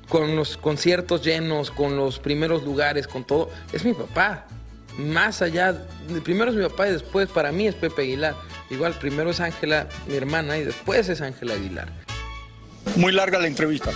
con 0.09 0.35
los 0.35 0.55
conciertos 0.57 1.21
llenos, 1.23 1.71
con 1.71 1.97
los 1.97 2.19
primeros 2.19 2.63
lugares, 2.63 3.07
con 3.07 3.25
todo, 3.25 3.49
es 3.73 3.83
mi 3.83 3.93
papá. 3.93 4.45
Más 4.97 5.41
allá, 5.41 5.75
primero 6.23 6.51
es 6.51 6.57
mi 6.57 6.63
papá 6.63 6.87
y 6.87 6.93
después 6.93 7.29
para 7.29 7.51
mí 7.51 7.67
es 7.67 7.75
Pepe 7.75 8.03
Aguilar. 8.03 8.35
Igual, 8.69 8.93
primero 8.93 9.29
es 9.29 9.39
Ángela, 9.39 9.87
mi 10.07 10.15
hermana, 10.15 10.57
y 10.57 10.63
después 10.63 11.09
es 11.09 11.21
Ángela 11.21 11.53
Aguilar. 11.53 11.89
Muy 12.95 13.11
larga 13.11 13.39
la 13.39 13.47
entrevista. 13.47 13.91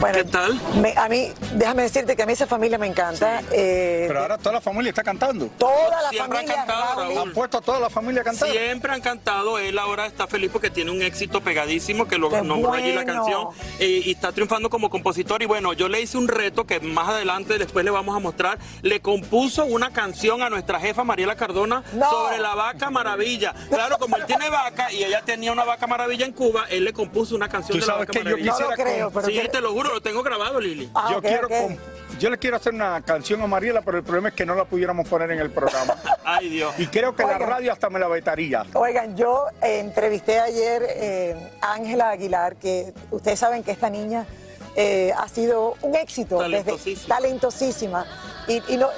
Bueno, 0.00 0.16
¿Qué 0.16 0.24
tal? 0.24 0.58
me- 0.80 0.94
a 0.96 1.08
mí, 1.10 1.30
déjame 1.52 1.82
decirte 1.82 2.16
que 2.16 2.22
a 2.22 2.26
mí 2.26 2.32
esa 2.32 2.46
familia 2.46 2.78
me 2.78 2.86
encanta. 2.86 3.42
eh, 3.52 4.06
Pero 4.08 4.20
ahora 4.20 4.38
toda 4.38 4.54
la 4.54 4.60
familia 4.62 4.88
está 4.88 5.02
cantando. 5.02 5.48
toda 5.58 6.00
la 6.02 6.08
Siempre 6.08 6.38
han 6.38 6.46
familia, 6.46 6.54
cantado, 6.64 7.02
Raúl. 7.02 7.18
Han 7.18 7.32
puesto 7.34 7.58
a 7.58 7.60
toda 7.60 7.80
la 7.80 7.90
familia 7.90 8.22
a 8.22 8.24
cantar. 8.24 8.48
Siempre 8.50 8.92
han 8.94 9.02
cantado, 9.02 9.58
él 9.58 9.78
ahora 9.78 10.06
está 10.06 10.26
feliz 10.26 10.48
porque 10.50 10.70
tiene 10.70 10.90
un 10.90 11.02
éxito 11.02 11.42
pegadísimo 11.42 12.08
que 12.08 12.16
lo 12.16 12.30
¡Qué 12.30 12.40
nombró 12.40 12.72
allí 12.72 12.92
la 12.94 13.04
canción 13.04 13.48
eh, 13.78 14.00
y 14.06 14.12
está 14.12 14.32
triunfando 14.32 14.70
como 14.70 14.88
compositor 14.88 15.42
y 15.42 15.46
bueno, 15.46 15.74
yo 15.74 15.86
le 15.90 16.00
hice 16.00 16.16
un 16.16 16.28
reto 16.28 16.64
que 16.66 16.80
más 16.80 17.10
adelante 17.10 17.58
después 17.58 17.84
le 17.84 17.90
vamos 17.90 18.16
a 18.16 18.20
mostrar, 18.20 18.58
le 18.80 19.00
compuso 19.02 19.66
una 19.66 19.90
canción 19.92 20.40
a 20.42 20.48
nuestra 20.48 20.80
jefa 20.80 21.04
Mariela 21.04 21.36
Cardona 21.36 21.82
No. 21.92 22.08
sobre 22.10 22.38
la 22.38 22.54
vaca 22.54 22.88
maravilla. 22.90 23.54
Claro, 23.68 23.98
como 23.98 24.16
él 24.16 24.24
tiene 24.24 24.48
vaca 24.48 24.90
y 24.92 25.04
ella 25.04 25.20
tenía 25.26 25.52
una 25.52 25.64
vaca 25.64 25.86
maravilla 25.86 26.24
en 26.24 26.32
Cuba, 26.32 26.64
él 26.70 26.84
le 26.84 26.94
compuso 26.94 27.36
una 27.36 27.50
canción 27.50 27.78
Tú 27.78 27.80
de 27.84 27.86
la 27.86 27.92
sabes 27.92 28.08
vaca 28.08 28.12
que 28.12 28.18
yo 28.24 28.24
maravilla. 28.30 28.52
No 28.60 28.70
lo 28.70 28.76
creo, 28.76 29.10
pero 29.10 29.26
Sí, 29.26 29.32
que- 29.34 29.48
te 29.50 29.60
lo 29.60 29.72
juro, 29.72 29.89
lo 29.92 30.00
tengo 30.00 30.22
grabado, 30.22 30.60
Lili. 30.60 30.90
Ah, 30.94 31.08
yo 31.12 31.20
quiero 31.22 31.48
yo 32.18 32.28
le 32.28 32.36
quiero 32.38 32.56
hacer 32.56 32.74
una 32.74 33.00
canción 33.02 33.40
a 33.40 33.46
Mariela, 33.46 33.80
pero 33.82 33.96
el 33.96 34.04
problema 34.04 34.28
es 34.28 34.34
que 34.34 34.44
no 34.44 34.54
la 34.54 34.64
pudiéramos 34.64 35.08
poner 35.08 35.30
en 35.30 35.38
el 35.38 35.50
programa. 35.50 35.96
Ay, 36.24 36.48
Dios. 36.50 36.74
y 36.78 36.86
creo 36.88 37.14
que 37.16 37.22
la 37.22 37.38
radio 37.38 37.72
hasta 37.72 37.88
me 37.88 37.98
la 37.98 38.08
vetaría. 38.08 38.64
Oigan, 38.74 39.16
yo 39.16 39.46
eh, 39.62 39.78
entrevisté 39.78 40.38
ayer 40.38 40.82
eh, 40.88 41.50
a 41.62 41.72
Ángela 41.74 42.10
Aguilar, 42.10 42.56
que 42.56 42.92
ustedes 43.10 43.38
saben 43.38 43.62
que 43.62 43.70
esta 43.70 43.88
niña 43.88 44.26
eh, 44.76 45.12
ha 45.16 45.28
sido 45.28 45.76
un 45.82 45.94
éxito. 45.96 46.40
desde- 46.42 46.50
Talentosísima. 46.64 47.16
talentosísima. 47.16 48.06
Y, 48.48 48.62
y 48.74 48.76
no- 48.76 48.90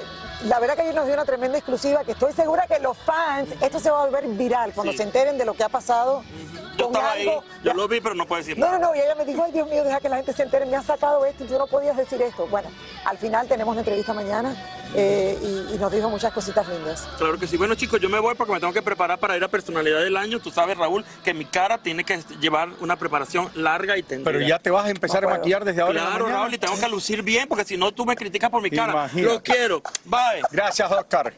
la 0.45 0.59
verdad 0.59 0.75
que 0.75 0.81
ayer 0.81 0.95
nos 0.95 1.05
dio 1.05 1.13
una 1.13 1.25
tremenda 1.25 1.57
exclusiva 1.57 2.03
que 2.03 2.11
estoy 2.13 2.33
segura 2.33 2.67
que 2.67 2.79
los 2.79 2.97
fans, 2.97 3.49
esto 3.61 3.79
se 3.79 3.89
va 3.89 4.01
a 4.01 4.05
volver 4.05 4.27
viral 4.27 4.73
cuando 4.73 4.91
Sí. 4.91 4.97
se 4.97 5.03
enteren 5.03 5.37
de 5.37 5.45
lo 5.45 5.53
que 5.53 5.63
ha 5.63 5.69
pasado. 5.69 6.23
Yo 6.77 6.87
estaba 6.87 7.11
ahí, 7.11 7.29
yo 7.63 7.73
lo 7.73 7.87
vi, 7.87 8.01
pero 8.01 8.15
no 8.15 8.25
puedo 8.25 8.39
decir 8.41 8.57
No, 8.57 8.65
nada. 8.65 8.79
no, 8.79 8.87
no, 8.89 8.95
y 8.95 8.99
ella 8.99 9.15
me 9.15 9.25
dijo, 9.25 9.43
ay 9.43 9.51
Dios 9.51 9.69
mío, 9.69 9.83
deja 9.83 9.99
que 9.99 10.09
la 10.09 10.17
gente 10.17 10.33
se 10.33 10.43
entere, 10.43 10.65
me 10.65 10.75
ha 10.75 10.81
sacado 10.81 11.25
esto 11.25 11.43
y 11.43 11.47
tú 11.47 11.57
no 11.57 11.67
podías 11.67 11.95
decir 11.95 12.21
esto. 12.21 12.47
Bueno, 12.47 12.69
al 13.05 13.17
final 13.17 13.47
tenemos 13.47 13.71
una 13.71 13.81
entrevista 13.81 14.13
mañana 14.13 14.55
eh, 14.95 15.37
y, 15.41 15.75
y 15.75 15.77
nos 15.77 15.91
dijo 15.91 16.09
muchas 16.09 16.31
cositas 16.33 16.67
lindas. 16.67 17.07
Claro 17.17 17.37
que 17.39 17.47
sí. 17.47 17.57
Bueno, 17.57 17.75
chicos, 17.75 17.99
yo 17.99 18.09
me 18.09 18.19
voy 18.19 18.35
porque 18.35 18.53
me 18.53 18.59
tengo 18.59 18.73
que 18.73 18.81
preparar 18.81 19.19
para 19.19 19.35
ir 19.37 19.43
a 19.43 19.47
Personalidad 19.47 20.01
del 20.01 20.17
Año. 20.17 20.39
Tú 20.39 20.51
sabes, 20.51 20.77
Raúl, 20.77 21.03
que 21.23 21.33
mi 21.33 21.45
cara 21.45 21.77
tiene 21.77 22.03
que 22.03 22.19
llevar 22.39 22.69
una 22.79 22.95
preparación 22.97 23.49
larga 23.55 23.97
y 23.97 24.03
tendida. 24.03 24.31
Pero 24.31 24.41
ya 24.45 24.59
te 24.59 24.69
vas 24.69 24.85
a 24.85 24.89
empezar 24.89 25.21
No 25.21 25.27
a 25.27 25.31
puedo. 25.31 25.39
maquillar 25.39 25.65
desde 25.65 25.81
ahora 25.81 25.99
en 25.99 26.05
la 26.05 26.09
Claro. 26.11 26.27
Raúl, 26.27 26.53
y 26.53 26.57
tengo 26.57 26.79
que 26.79 26.87
lucir 26.89 27.21
bien 27.23 27.47
porque 27.47 27.65
si 27.65 27.77
no 27.77 27.91
tú 27.91 28.05
me 28.05 28.15
criticas 28.15 28.49
por 28.49 28.61
mi 28.61 28.69
cara. 28.69 28.91
Imagínate. 28.93 29.33
Lo 29.33 29.41
quiero. 29.43 29.81
Bye. 30.05 30.41
Gracias, 30.51 30.91
Oscar. 30.91 31.33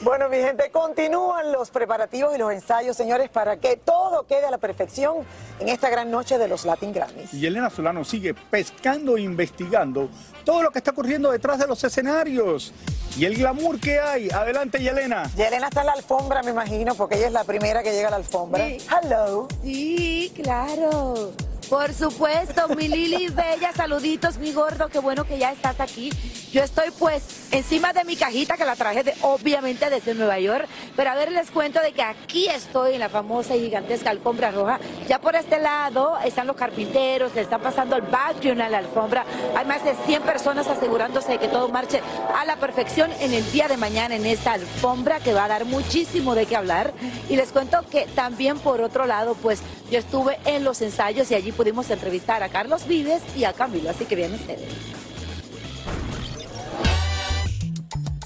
Bueno, 0.00 0.28
mi 0.28 0.36
gente, 0.36 0.70
continúan 0.70 1.50
los 1.50 1.70
preparativos 1.70 2.32
y 2.32 2.38
los 2.38 2.52
ensayos, 2.52 2.96
señores, 2.96 3.30
para 3.30 3.56
que 3.56 3.76
todo 3.76 4.26
quede 4.28 4.46
a 4.46 4.50
la 4.50 4.58
perfección 4.58 5.24
en 5.58 5.68
esta 5.68 5.90
gran 5.90 6.08
noche 6.08 6.38
de 6.38 6.46
los 6.46 6.64
Latin 6.64 6.92
Grammys. 6.92 7.34
Y 7.34 7.44
Elena 7.44 7.68
Solano 7.68 8.04
sigue 8.04 8.32
pescando 8.32 9.16
e 9.16 9.22
investigando 9.22 10.08
todo 10.44 10.62
lo 10.62 10.70
que 10.70 10.78
está 10.78 10.92
ocurriendo 10.92 11.32
detrás 11.32 11.58
de 11.58 11.66
los 11.66 11.82
escenarios 11.82 12.72
y 13.18 13.24
el 13.24 13.36
glamour 13.36 13.80
que 13.80 13.98
hay. 13.98 14.30
Adelante, 14.30 14.78
Yelena. 14.78 15.28
Yelena 15.34 15.66
está 15.66 15.80
en 15.80 15.86
la 15.86 15.92
alfombra, 15.94 16.44
me 16.44 16.52
imagino, 16.52 16.94
porque 16.94 17.16
ella 17.16 17.26
es 17.26 17.32
la 17.32 17.42
primera 17.42 17.82
que 17.82 17.90
llega 17.90 18.06
a 18.06 18.12
la 18.12 18.18
alfombra. 18.18 18.64
Sí. 18.68 18.78
Hello. 19.02 19.48
Sí, 19.64 20.32
claro. 20.36 21.32
Por 21.68 21.92
supuesto, 21.92 22.66
mi 22.68 22.88
Lili 22.88 23.28
Bella, 23.28 23.72
saluditos, 23.74 24.38
mi 24.38 24.52
gordo, 24.52 24.88
qué 24.88 25.00
bueno 25.00 25.24
que 25.24 25.38
ya 25.38 25.52
estás 25.52 25.78
aquí. 25.80 26.10
Yo 26.50 26.62
estoy 26.62 26.90
pues 26.98 27.48
encima 27.50 27.92
de 27.92 28.04
mi 28.04 28.16
cajita 28.16 28.56
que 28.56 28.64
la 28.64 28.74
traje 28.74 29.02
de, 29.02 29.14
obviamente 29.20 29.90
desde 29.90 30.14
Nueva 30.14 30.38
York, 30.38 30.66
pero 30.96 31.10
a 31.10 31.14
ver 31.14 31.30
les 31.30 31.50
cuento 31.50 31.78
de 31.82 31.92
que 31.92 32.00
aquí 32.00 32.48
estoy 32.48 32.94
en 32.94 33.00
la 33.00 33.10
famosa 33.10 33.54
y 33.54 33.60
gigantesca 33.60 34.08
alfombra 34.08 34.50
roja. 34.50 34.80
Ya 35.08 35.20
por 35.20 35.36
este 35.36 35.58
lado 35.58 36.16
están 36.24 36.46
los 36.46 36.56
carpinteros, 36.56 37.34
le 37.34 37.42
están 37.42 37.60
pasando 37.60 37.96
el 37.96 38.02
background 38.02 38.62
a 38.62 38.70
la 38.70 38.78
alfombra. 38.78 39.26
Hay 39.54 39.66
más 39.66 39.84
de 39.84 39.94
100 40.06 40.22
personas 40.22 40.68
asegurándose 40.68 41.32
de 41.32 41.38
que 41.38 41.48
todo 41.48 41.68
marche 41.68 42.00
a 42.34 42.46
la 42.46 42.56
perfección 42.56 43.10
en 43.20 43.34
el 43.34 43.52
día 43.52 43.68
de 43.68 43.76
mañana 43.76 44.16
en 44.16 44.24
esta 44.24 44.54
alfombra 44.54 45.20
que 45.20 45.34
va 45.34 45.44
a 45.44 45.48
dar 45.48 45.66
muchísimo 45.66 46.34
de 46.34 46.46
qué 46.46 46.56
hablar. 46.56 46.94
Y 47.28 47.36
les 47.36 47.52
cuento 47.52 47.84
que 47.90 48.06
también 48.14 48.58
por 48.58 48.80
otro 48.80 49.04
lado, 49.04 49.34
pues 49.34 49.60
yo 49.90 49.98
estuve 49.98 50.38
en 50.46 50.64
los 50.64 50.80
ensayos 50.80 51.30
y 51.30 51.34
allí 51.34 51.52
pudimos 51.58 51.90
entrevistar 51.90 52.40
a 52.44 52.48
Carlos 52.48 52.86
Vives 52.86 53.20
y 53.36 53.42
a 53.42 53.52
Camilo, 53.52 53.90
así 53.90 54.04
que 54.04 54.14
bien 54.14 54.32
ustedes. 54.32 54.68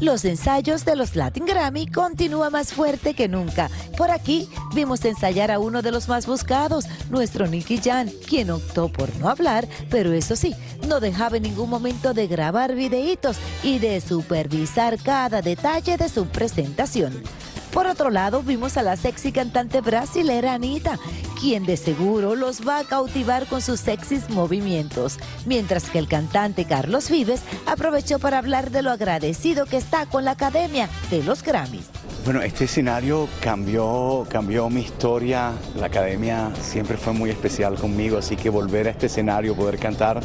Los 0.01 0.25
ensayos 0.27 0.85
de 0.85 0.97
los 0.97 1.17
Latin 1.17 1.47
Grammy 1.47 1.87
continúa 1.87 2.51
más 2.51 2.75
fuerte 2.75 3.15
que 3.15 3.29
nunca. 3.29 3.71
Por 3.97 4.11
aquí 4.11 4.49
vimos 4.75 5.03
ensayar 5.07 5.51
a 5.51 5.59
uno 5.59 5.81
de 5.81 5.93
los 5.93 6.09
más 6.09 6.27
buscados, 6.27 6.87
nuestro 7.09 7.47
Nicky 7.47 7.79
Jan, 7.79 8.11
quien 8.29 8.51
optó 8.51 8.93
por 8.93 9.15
no 9.17 9.31
hablar, 9.31 9.67
pero 9.89 10.13
eso 10.13 10.37
sí, 10.37 10.55
no 10.87 11.01
dejaba 11.01 11.39
en 11.39 11.45
ningún 11.45 11.71
momento 11.71 12.13
de 12.13 12.27
grabar 12.27 12.75
videitos 12.75 13.39
y 13.63 13.79
de 13.79 14.01
supervisar 14.03 14.99
cada 15.03 15.41
detalle 15.41 15.97
de 15.97 16.09
su 16.11 16.27
presentación. 16.27 17.23
Por 17.73 17.87
otro 17.87 18.11
lado, 18.11 18.43
vimos 18.43 18.77
a 18.77 18.83
la 18.83 18.97
sexy 18.97 19.33
cantante 19.33 19.81
brasilera 19.81 20.53
Anita, 20.53 20.99
quien 21.41 21.65
de 21.65 21.79
seguro 21.79 22.35
los 22.35 22.67
va 22.69 22.81
a 22.81 22.85
cautivar 22.85 23.47
con 23.47 23.63
sus 23.63 23.81
sexys 23.81 24.29
movimientos, 24.29 25.19
mientras 25.47 25.89
que 25.89 25.99
el 25.99 26.07
cantante 26.07 26.67
Carlos 26.67 27.09
Vives 27.09 27.41
aprovechó 27.65 28.19
para 28.19 28.37
hablar 28.37 28.71
de 28.71 28.83
lo 28.83 28.91
agradecido 28.91 29.65
que 29.65 29.79
está 29.79 30.05
con 30.05 30.27
la 30.27 30.33
Academia 30.33 30.91
de 31.11 31.23
los 31.23 31.43
Grammys. 31.43 31.87
Bueno, 32.27 32.43
este 32.43 32.67
escenario 32.67 33.27
cambió, 33.41 34.27
cambió 34.29 34.69
mi 34.69 34.83
historia. 34.83 35.53
La 35.75 35.87
academia 35.87 36.53
siempre 36.61 36.97
fue 36.99 37.15
muy 37.15 37.31
especial 37.31 37.75
conmigo, 37.77 38.19
así 38.19 38.37
que 38.37 38.51
volver 38.51 38.87
a 38.87 38.91
este 38.91 39.07
escenario, 39.07 39.57
poder 39.57 39.79
cantar 39.79 40.21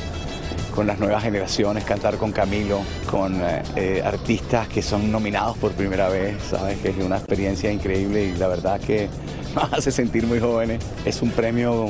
con 0.78 0.86
las 0.86 1.00
nuevas 1.00 1.24
generaciones, 1.24 1.84
cantar 1.86 2.18
con 2.18 2.32
Camilo, 2.32 2.82
con 3.10 3.42
eh, 3.42 3.64
eh, 3.76 4.04
artistas 4.06 4.68
que 4.68 4.84
son 4.84 5.12
nominados 5.12 5.58
por 5.58 5.72
primera 5.72 6.08
vez, 6.08 6.36
sabes 6.52 6.78
que 6.78 6.90
es 6.90 6.98
una 6.98 7.18
experiencia 7.18 7.72
increíble 7.72 8.26
y 8.26 8.36
la 8.36 8.48
verdad 8.48 8.80
que 8.80 9.10
nos 9.56 9.74
hace 9.74 9.90
sentir 9.92 10.28
muy 10.28 10.40
jóvenes. 10.40 10.86
Es 11.04 11.24
un 11.24 11.32
premio 11.32 11.90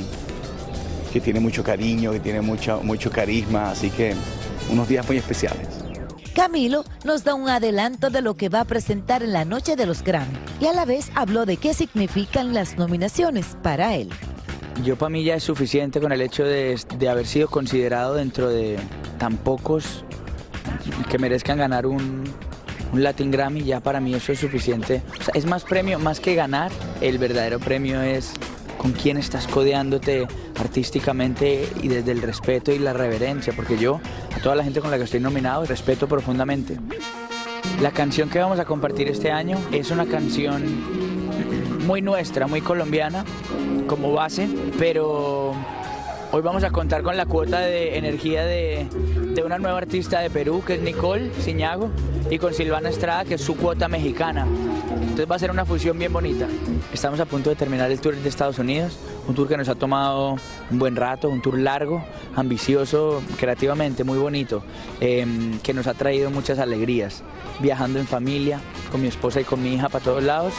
que 1.11 1.19
tiene 1.19 1.41
mucho 1.41 1.65
cariño, 1.65 2.13
que 2.13 2.21
tiene 2.21 2.39
mucho, 2.39 2.79
mucho 2.81 3.11
carisma, 3.11 3.71
así 3.71 3.89
que 3.89 4.15
unos 4.71 4.87
días 4.87 5.05
muy 5.05 5.17
especiales. 5.17 5.67
Camilo 6.33 6.85
nos 7.03 7.25
da 7.25 7.33
un 7.33 7.49
adelanto 7.49 8.09
de 8.09 8.21
lo 8.21 8.37
que 8.37 8.47
va 8.47 8.61
a 8.61 8.65
presentar 8.65 9.21
en 9.21 9.33
la 9.33 9.43
noche 9.43 9.75
de 9.75 9.85
los 9.85 10.01
Grammy 10.01 10.37
y 10.61 10.67
a 10.67 10.71
la 10.71 10.85
vez 10.85 11.11
habló 11.13 11.45
de 11.45 11.57
qué 11.57 11.73
significan 11.73 12.53
las 12.53 12.77
nominaciones 12.77 13.57
para 13.61 13.95
él. 13.95 14.13
Yo 14.83 14.95
para 14.95 15.09
mí 15.09 15.23
ya 15.23 15.35
es 15.35 15.43
suficiente 15.43 15.99
con 15.99 16.11
el 16.11 16.21
hecho 16.21 16.43
de, 16.43 16.77
haber 17.09 17.25
sido 17.25 17.47
considerado 17.47 18.15
dentro 18.15 18.49
de 18.49 18.77
tan 19.17 19.37
pocos 19.37 20.03
que 21.09 21.17
merezcan 21.17 21.57
ganar 21.57 21.85
un, 21.85 22.23
un 22.93 23.03
Latin 23.03 23.31
Grammy, 23.31 23.63
ya 23.63 23.79
para 23.79 23.99
mí 23.99 24.13
eso 24.13 24.31
es 24.31 24.39
suficiente. 24.39 25.01
es 25.33 25.45
más 25.45 25.63
premio, 25.63 25.99
más 25.99 26.19
que 26.19 26.35
ganar, 26.35 26.71
el 27.01 27.17
verdadero 27.17 27.59
premio 27.59 28.01
es 28.01 28.33
con 28.77 28.91
quién 28.91 29.17
estás 29.17 29.47
codeándote 29.47 30.27
artísticamente 30.59 31.67
y 31.81 31.87
desde 31.87 32.11
el 32.11 32.21
respeto 32.21 32.71
y 32.71 32.79
la 32.79 32.93
reverencia, 32.93 33.53
porque 33.53 33.77
yo 33.77 33.99
a 34.35 34.39
toda 34.39 34.55
la 34.55 34.63
gente 34.63 34.81
con 34.81 34.91
la 34.91 34.97
que 34.97 35.03
estoy 35.03 35.19
nominado 35.19 35.65
respeto 35.65 36.07
profundamente. 36.07 36.77
La 37.81 37.91
canción 37.91 38.29
que 38.29 38.39
vamos 38.39 38.59
a 38.59 38.65
compartir 38.65 39.07
este 39.07 39.31
año 39.31 39.57
es 39.71 39.91
una 39.91 40.05
canción 40.05 41.06
muy 41.87 42.01
nuestra, 42.01 42.47
muy 42.47 42.59
colombiana 42.59 43.23
como 43.87 44.11
base, 44.11 44.49
pero 44.77 45.53
hoy 46.33 46.41
vamos 46.41 46.65
a 46.65 46.69
contar 46.69 47.01
con 47.01 47.15
la 47.15 47.25
cuota 47.25 47.61
de 47.61 47.97
energía 47.97 48.43
de, 48.43 48.87
de 49.33 49.43
una 49.43 49.57
nueva 49.57 49.77
artista 49.77 50.19
de 50.19 50.29
Perú, 50.29 50.61
que 50.67 50.73
es 50.75 50.81
Nicole 50.81 51.31
Ciñago, 51.39 51.89
y 52.29 52.39
con 52.39 52.53
Silvana 52.53 52.89
Estrada, 52.89 53.23
que 53.23 53.35
es 53.35 53.41
su 53.41 53.55
cuota 53.55 53.87
mexicana. 53.87 54.45
Entonces 54.99 55.31
va 55.31 55.37
a 55.37 55.39
ser 55.39 55.49
una 55.49 55.65
fusión 55.65 55.97
bien 55.97 56.11
bonita. 56.11 56.45
Estamos 56.91 57.21
a 57.21 57.25
punto 57.25 57.49
de 57.49 57.55
terminar 57.55 57.89
el 57.89 58.01
tour 58.01 58.17
de 58.17 58.27
Estados 58.27 58.59
Unidos, 58.59 58.99
un 59.27 59.35
tour 59.35 59.47
que 59.47 59.57
nos 59.57 59.69
ha 59.69 59.75
tomado 59.75 60.37
un 60.71 60.79
buen 60.79 60.95
rato, 60.95 61.29
un 61.29 61.41
tour 61.41 61.57
largo, 61.59 62.03
ambicioso, 62.35 63.21
creativamente 63.37 64.03
muy 64.03 64.17
bonito, 64.17 64.63
em, 64.99 65.59
que 65.59 65.73
nos 65.73 65.87
ha 65.87 65.93
traído 65.93 66.31
muchas 66.31 66.59
alegrías, 66.59 67.23
viajando 67.59 67.99
en 67.99 68.07
familia, 68.07 68.59
con 68.91 69.01
mi 69.01 69.07
esposa 69.07 69.41
y 69.41 69.43
con 69.43 69.61
mi 69.61 69.73
hija 69.73 69.89
para 69.89 70.03
todos 70.03 70.23
lados, 70.23 70.53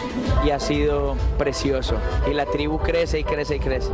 y 0.44 0.50
ha 0.50 0.60
sido 0.60 1.16
precioso. 1.38 1.96
Y 2.30 2.34
la 2.34 2.46
tribu 2.46 2.78
crece 2.78 3.20
y 3.20 3.24
crece 3.24 3.56
y 3.56 3.60
crece. 3.60 3.90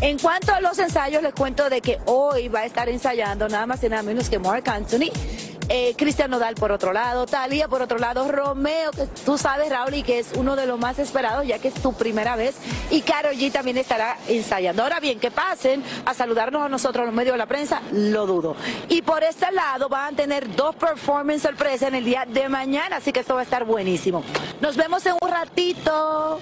En 0.00 0.18
cuanto 0.18 0.52
a 0.52 0.60
los 0.60 0.78
ensayos, 0.78 1.22
les 1.22 1.32
cuento 1.32 1.70
de 1.70 1.80
que 1.80 1.98
hoy 2.04 2.48
va 2.48 2.60
a 2.60 2.64
estar 2.66 2.88
ensayando 2.88 3.48
nada 3.48 3.66
más 3.66 3.82
y 3.82 3.88
nada 3.88 4.02
menos 4.02 4.28
que 4.28 4.38
Mark 4.38 4.68
Anthony. 4.68 5.10
Eh, 5.68 5.94
Cristian 5.96 6.30
Nodal 6.30 6.54
por 6.54 6.72
otro 6.72 6.92
lado, 6.92 7.26
Talía 7.26 7.68
por 7.68 7.82
otro 7.82 7.98
lado, 7.98 8.30
Romeo, 8.30 8.90
que 8.92 9.06
tú 9.24 9.38
sabes, 9.38 9.70
Raúl, 9.70 9.94
y 9.94 10.02
que 10.02 10.18
es 10.18 10.32
uno 10.36 10.56
de 10.56 10.66
los 10.66 10.78
más 10.78 10.98
esperados, 10.98 11.46
ya 11.46 11.58
que 11.58 11.68
es 11.68 11.74
tu 11.74 11.92
primera 11.92 12.36
vez, 12.36 12.56
y 12.90 13.02
Karol 13.02 13.34
G 13.34 13.50
también 13.50 13.76
estará 13.78 14.16
ensayando. 14.28 14.82
Ahora 14.82 15.00
bien, 15.00 15.18
que 15.18 15.30
pasen 15.30 15.82
a 16.04 16.14
saludarnos 16.14 16.62
a 16.62 16.68
nosotros, 16.68 17.06
los 17.06 17.14
medios 17.14 17.34
de 17.34 17.38
la 17.38 17.46
prensa, 17.46 17.82
lo 17.92 18.26
dudo. 18.26 18.56
Y 18.88 19.02
por 19.02 19.24
este 19.24 19.50
lado 19.52 19.88
van 19.88 20.14
a 20.14 20.16
tener 20.16 20.54
dos 20.54 20.74
performances 20.76 21.46
sorpresa 21.46 21.88
en 21.88 21.94
el 21.94 22.04
día 22.04 22.24
de 22.26 22.48
mañana, 22.48 22.96
así 22.96 23.12
que 23.12 23.20
esto 23.20 23.34
va 23.34 23.40
a 23.40 23.44
estar 23.44 23.64
buenísimo. 23.64 24.24
Nos 24.60 24.76
vemos 24.76 25.04
en 25.06 25.14
un 25.20 25.30
ratito. 25.30 26.40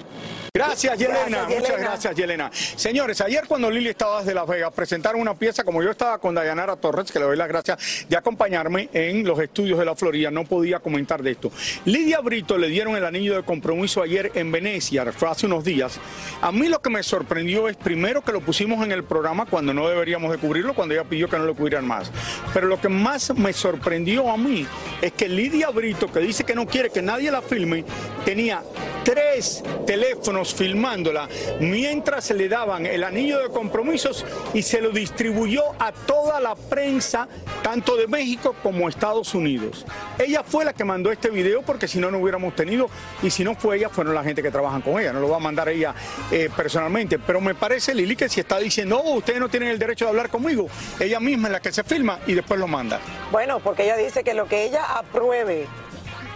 Gracias, 0.55 0.97
Yelena. 0.97 1.47
Muchas 1.49 1.77
gracias, 1.77 2.15
Yelena. 2.15 2.49
Señores, 2.53 3.19
ayer 3.19 3.43
cuando 3.45 3.69
Lili 3.69 3.89
estaba 3.89 4.19
desde 4.19 4.33
Las 4.33 4.47
Vegas, 4.47 4.71
presentaron 4.73 5.19
una 5.19 5.33
pieza, 5.33 5.65
como 5.65 5.83
yo 5.83 5.91
estaba 5.91 6.17
con 6.17 6.33
Dayanara 6.33 6.77
Torres, 6.77 7.11
que 7.11 7.19
le 7.19 7.25
doy 7.25 7.35
las 7.35 7.49
gracias 7.49 8.05
de 8.07 8.15
acompañarme 8.15 8.87
en 8.93 9.25
los 9.25 9.37
estudios 9.37 9.77
de 9.77 9.83
la 9.83 9.97
Florida, 9.97 10.31
no 10.31 10.45
podía 10.45 10.79
comentar 10.79 11.21
de 11.21 11.31
esto. 11.31 11.51
Lidia 11.83 12.21
Brito 12.21 12.57
le 12.57 12.69
dieron 12.69 12.95
el 12.95 13.03
anillo 13.03 13.35
de 13.35 13.43
compromiso 13.43 14.01
ayer 14.01 14.31
en 14.33 14.49
Venecia, 14.49 15.03
fue 15.11 15.29
hace 15.29 15.45
unos 15.45 15.65
días. 15.65 15.99
A 16.41 16.53
mí 16.53 16.69
lo 16.69 16.81
que 16.81 16.89
me 16.89 17.03
sorprendió 17.03 17.67
es 17.67 17.75
primero 17.75 18.23
que 18.23 18.31
lo 18.31 18.39
pusimos 18.39 18.81
en 18.85 18.93
el 18.93 19.03
programa 19.03 19.45
cuando 19.47 19.73
no 19.73 19.89
deberíamos 19.89 20.31
de 20.31 20.37
cubrirlo, 20.37 20.73
cuando 20.73 20.93
ella 20.93 21.03
pidió 21.03 21.27
que 21.27 21.37
no 21.37 21.43
lo 21.43 21.53
cubrieran 21.53 21.85
más. 21.85 22.09
Pero 22.53 22.67
lo 22.67 22.79
que 22.79 22.87
más 22.87 23.35
me 23.35 23.51
sorprendió 23.51 24.31
a 24.31 24.37
mí 24.37 24.65
es 25.01 25.11
que 25.11 25.27
Lidia 25.27 25.69
Brito, 25.69 26.09
que 26.09 26.19
dice 26.21 26.45
que 26.45 26.55
no 26.55 26.65
quiere 26.65 26.91
que 26.91 27.01
nadie 27.01 27.29
la 27.29 27.41
filme, 27.41 27.83
tenía 28.23 28.63
tres 29.03 29.61
teléfonos 29.85 30.44
filmándola 30.53 31.27
mientras 31.59 32.29
le 32.31 32.47
daban 32.49 32.85
el 32.85 33.03
anillo 33.03 33.39
de 33.39 33.49
compromisos 33.49 34.25
y 34.53 34.61
se 34.61 34.81
lo 34.81 34.89
distribuyó 34.89 35.63
a 35.79 35.91
toda 35.91 36.39
la 36.39 36.55
prensa, 36.55 37.27
tanto 37.63 37.95
de 37.95 38.07
México 38.07 38.55
como 38.61 38.89
Estados 38.89 39.33
Unidos. 39.33 39.85
Ella 40.17 40.43
fue 40.43 40.65
la 40.65 40.73
que 40.73 40.83
mandó 40.83 41.11
este 41.11 41.29
video 41.29 41.61
porque 41.61 41.87
si 41.87 41.99
no, 41.99 42.11
no 42.11 42.19
hubiéramos 42.19 42.55
tenido, 42.55 42.89
y 43.23 43.29
si 43.29 43.43
no 43.43 43.55
fue 43.55 43.77
ella, 43.77 43.89
fueron 43.89 44.13
la 44.13 44.23
gente 44.23 44.41
que 44.41 44.51
trabajan 44.51 44.81
con 44.81 44.99
ella, 44.99 45.13
no 45.13 45.19
lo 45.19 45.29
va 45.29 45.37
a 45.37 45.39
mandar 45.39 45.69
ella 45.69 45.93
eh, 46.31 46.49
personalmente. 46.55 47.19
Pero 47.19 47.41
me 47.41 47.55
parece, 47.55 47.93
Lili, 47.93 48.15
que 48.15 48.29
si 48.29 48.39
está 48.39 48.59
diciendo, 48.59 49.01
oh, 49.03 49.15
ustedes 49.15 49.39
no 49.39 49.49
tienen 49.49 49.69
el 49.69 49.79
derecho 49.79 50.05
de 50.05 50.09
hablar 50.09 50.29
conmigo, 50.29 50.67
ella 50.99 51.19
misma 51.19 51.47
es 51.47 51.51
la 51.53 51.59
que 51.59 51.71
se 51.71 51.83
filma 51.83 52.19
y 52.27 52.33
después 52.33 52.59
lo 52.59 52.67
manda. 52.67 52.99
Bueno, 53.31 53.59
porque 53.59 53.83
ella 53.83 53.97
dice 53.97 54.23
que 54.23 54.33
lo 54.33 54.47
que 54.47 54.65
ella 54.65 54.83
apruebe 54.97 55.67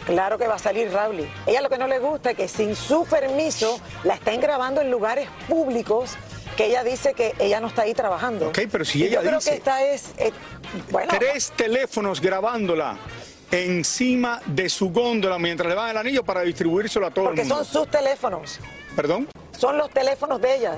Claro 0.10 0.39
que 0.39 0.48
va 0.48 0.56
a 0.56 0.60
salir 0.60 0.91
Raúl. 0.91 1.30
Ella 1.45 1.62
lo 1.62 1.69
que 1.69 1.78
no 1.78 1.88
le 1.88 2.00
gusta 2.00 2.32
es 2.32 2.38
que 2.38 2.48
sin 2.48 2.76
su 2.76 3.06
permiso 3.06 3.80
la 4.04 4.15
estén 4.15 4.41
grabando 4.41 4.82
en 4.82 4.89
lugares 4.89 5.30
públicos 5.48 6.17
que 6.58 6.65
ella 6.65 6.84
dice 6.84 7.13
que 7.13 7.36
ella 7.38 7.60
no 7.60 7.67
está 7.67 7.84
ahí 7.84 7.93
trabajando. 7.93 8.48
Ok, 8.48 8.62
pero 8.72 8.84
si 8.84 9.06
ella 9.06 9.22
yo 9.22 9.22
dice... 9.22 9.30
Creo 9.30 9.39
que 9.39 9.58
esta 9.58 9.84
es... 9.86 10.13
Eh, 10.17 10.32
bueno... 10.89 11.13
Tres 11.17 11.54
teléfonos 11.56 12.19
grabándola 12.22 12.98
encima 13.52 14.41
de 14.48 14.67
su 14.67 14.89
góndola 14.89 15.38
mientras 15.38 15.69
le 15.69 15.76
van 15.76 15.91
el 15.91 15.98
anillo 15.98 16.24
para 16.24 16.41
distribuírselo 16.41 17.06
a 17.06 17.12
todo 17.12 17.30
el 17.30 17.36
mundo. 17.36 17.56
Porque 17.56 17.65
son 17.65 17.84
sus 17.84 17.91
teléfonos. 17.91 18.60
¿Perdón? 18.95 19.28
Son 19.56 19.78
los 19.78 19.91
teléfonos 19.91 20.41
de 20.41 20.56
ellas. 20.56 20.78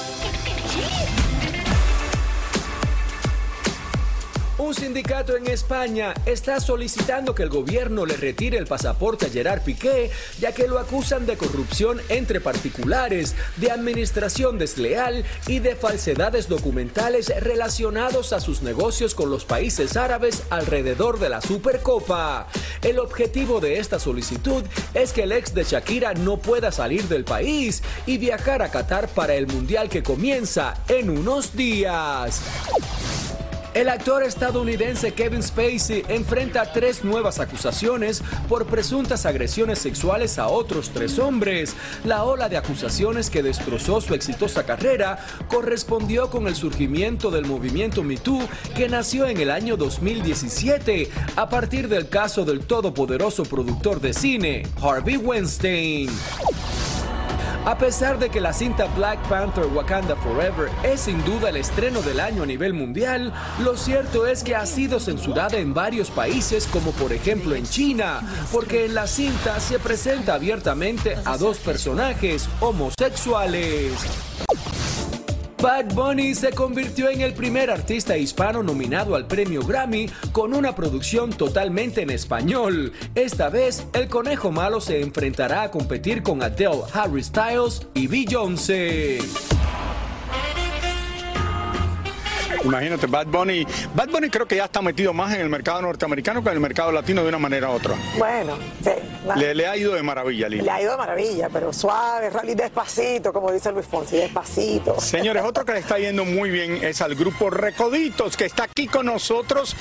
Un 4.61 4.75
sindicato 4.75 5.35
en 5.35 5.47
España 5.47 6.13
está 6.27 6.59
solicitando 6.59 7.33
que 7.33 7.41
el 7.41 7.49
gobierno 7.49 8.05
le 8.05 8.15
retire 8.15 8.59
el 8.59 8.67
pasaporte 8.67 9.25
a 9.25 9.29
Gerard 9.29 9.63
Piqué, 9.63 10.11
ya 10.39 10.51
que 10.51 10.67
lo 10.67 10.77
acusan 10.77 11.25
de 11.25 11.35
corrupción 11.35 11.99
entre 12.09 12.39
particulares, 12.39 13.35
de 13.57 13.71
administración 13.71 14.59
desleal 14.59 15.25
y 15.47 15.59
de 15.59 15.75
falsedades 15.75 16.47
documentales 16.47 17.33
relacionados 17.41 18.33
a 18.33 18.39
sus 18.39 18.61
negocios 18.61 19.15
con 19.15 19.31
los 19.31 19.45
países 19.45 19.97
árabes 19.97 20.43
alrededor 20.51 21.17
de 21.17 21.29
la 21.29 21.41
Supercopa. 21.41 22.47
El 22.83 22.99
objetivo 22.99 23.61
de 23.61 23.79
esta 23.79 23.99
solicitud 23.99 24.63
es 24.93 25.11
que 25.11 25.23
el 25.23 25.31
ex 25.31 25.55
de 25.55 25.63
Shakira 25.63 26.13
no 26.13 26.37
pueda 26.37 26.71
salir 26.71 27.05
del 27.05 27.25
país 27.25 27.81
y 28.05 28.19
viajar 28.19 28.61
a 28.61 28.69
Qatar 28.69 29.07
para 29.07 29.33
el 29.33 29.47
Mundial 29.47 29.89
que 29.89 30.03
comienza 30.03 30.75
en 30.87 31.09
unos 31.09 31.55
días. 31.55 32.41
El 33.73 33.87
actor 33.87 34.21
estadounidense 34.23 35.13
Kevin 35.13 35.41
Spacey 35.41 36.03
enfrenta 36.09 36.73
tres 36.73 37.05
nuevas 37.05 37.39
acusaciones 37.39 38.21
por 38.49 38.65
presuntas 38.65 39.25
agresiones 39.25 39.79
sexuales 39.79 40.37
a 40.39 40.47
otros 40.47 40.89
tres 40.89 41.17
hombres. 41.19 41.73
La 42.03 42.25
ola 42.25 42.49
de 42.49 42.57
acusaciones 42.57 43.29
que 43.29 43.41
destrozó 43.41 44.01
su 44.01 44.13
exitosa 44.13 44.65
carrera 44.65 45.19
correspondió 45.47 46.29
con 46.29 46.47
el 46.47 46.55
surgimiento 46.55 47.31
del 47.31 47.45
movimiento 47.45 48.03
Me 48.03 48.17
Too 48.17 48.41
que 48.75 48.89
nació 48.89 49.25
en 49.27 49.39
el 49.39 49.49
año 49.49 49.77
2017 49.77 51.09
a 51.37 51.47
partir 51.47 51.87
del 51.87 52.09
caso 52.09 52.43
del 52.43 52.65
todopoderoso 52.65 53.43
productor 53.43 54.01
de 54.01 54.13
cine 54.13 54.67
Harvey 54.81 55.15
Weinstein. 55.15 56.09
A 57.63 57.77
pesar 57.77 58.17
de 58.17 58.31
que 58.31 58.41
la 58.41 58.53
cinta 58.53 58.87
Black 58.95 59.19
Panther 59.29 59.67
Wakanda 59.67 60.15
Forever 60.15 60.67
es 60.83 61.01
sin 61.01 61.23
duda 61.23 61.49
el 61.49 61.57
estreno 61.57 62.01
del 62.01 62.19
año 62.19 62.41
a 62.41 62.45
nivel 62.47 62.73
mundial, 62.73 63.31
lo 63.59 63.77
cierto 63.77 64.25
es 64.25 64.43
que 64.43 64.55
ha 64.55 64.65
sido 64.65 64.99
censurada 64.99 65.59
en 65.59 65.71
varios 65.71 66.09
países 66.09 66.65
como 66.65 66.91
por 66.91 67.13
ejemplo 67.13 67.53
en 67.53 67.65
China, 67.65 68.21
porque 68.51 68.85
en 68.85 68.95
la 68.95 69.05
cinta 69.05 69.59
se 69.59 69.77
presenta 69.77 70.33
abiertamente 70.33 71.15
a 71.23 71.37
dos 71.37 71.59
personajes 71.59 72.49
homosexuales. 72.61 73.93
Bad 75.61 75.93
Bunny 75.93 76.33
se 76.33 76.51
convirtió 76.53 77.07
en 77.09 77.21
el 77.21 77.33
primer 77.33 77.69
artista 77.69 78.17
hispano 78.17 78.63
nominado 78.63 79.15
al 79.15 79.27
premio 79.27 79.61
Grammy 79.61 80.09
con 80.31 80.55
una 80.55 80.73
producción 80.73 81.29
totalmente 81.29 82.01
en 82.01 82.09
español. 82.09 82.93
Esta 83.13 83.49
vez, 83.49 83.85
el 83.93 84.07
conejo 84.07 84.51
malo 84.51 84.81
se 84.81 85.01
enfrentará 85.01 85.61
a 85.61 85.69
competir 85.69 86.23
con 86.23 86.41
Adele, 86.41 86.81
Harry 86.93 87.23
Styles 87.23 87.85
y 87.93 88.07
Beyoncé. 88.07 89.19
Imagínate, 92.63 93.07
Bad 93.07 93.27
Bunny. 93.27 93.65
Bad 93.95 94.09
Bunny 94.09 94.29
creo 94.29 94.47
que 94.47 94.55
ya 94.55 94.65
está 94.65 94.81
metido 94.81 95.13
más 95.13 95.33
en 95.33 95.41
el 95.41 95.49
mercado 95.49 95.81
norteamericano 95.81 96.43
que 96.43 96.49
en 96.49 96.55
el 96.55 96.61
mercado 96.61 96.91
latino 96.91 97.23
de 97.23 97.29
una 97.29 97.39
manera 97.39 97.69
u 97.69 97.73
otra. 97.73 97.95
Bueno, 98.17 98.57
sí. 98.83 98.91
Le, 99.35 99.55
le 99.55 99.67
ha 99.67 99.77
ido 99.77 99.93
de 99.93 100.03
maravilla, 100.03 100.49
Lili. 100.49 100.63
Le 100.63 100.71
ha 100.71 100.81
ido 100.81 100.91
de 100.91 100.97
maravilla, 100.97 101.49
pero 101.51 101.73
suave, 101.73 102.29
rally 102.29 102.55
despacito, 102.55 103.31
como 103.31 103.51
dice 103.51 103.71
Luis 103.71 103.85
Fonsi, 103.85 104.17
despacito. 104.17 104.99
Señores, 104.99 105.43
otro 105.45 105.65
que 105.65 105.73
le 105.73 105.79
está 105.79 105.97
yendo 105.99 106.25
muy 106.25 106.49
bien 106.49 106.83
es 106.83 107.01
al 107.01 107.15
grupo 107.15 107.49
Recoditos, 107.49 108.37
que 108.37 108.45
está 108.45 108.63
aquí 108.63 108.87
con 108.87 109.05
nosotros. 109.05 109.75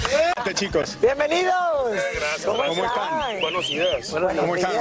Chicos. 0.54 0.98
Bienvenidos. 1.00 1.54
gracias. 1.90 2.44
¿Cómo, 2.44 2.64
están? 2.64 3.40
Buenos 3.40 3.68
días. 3.68 4.10
¿Cómo 4.10 4.56
están? 4.56 4.72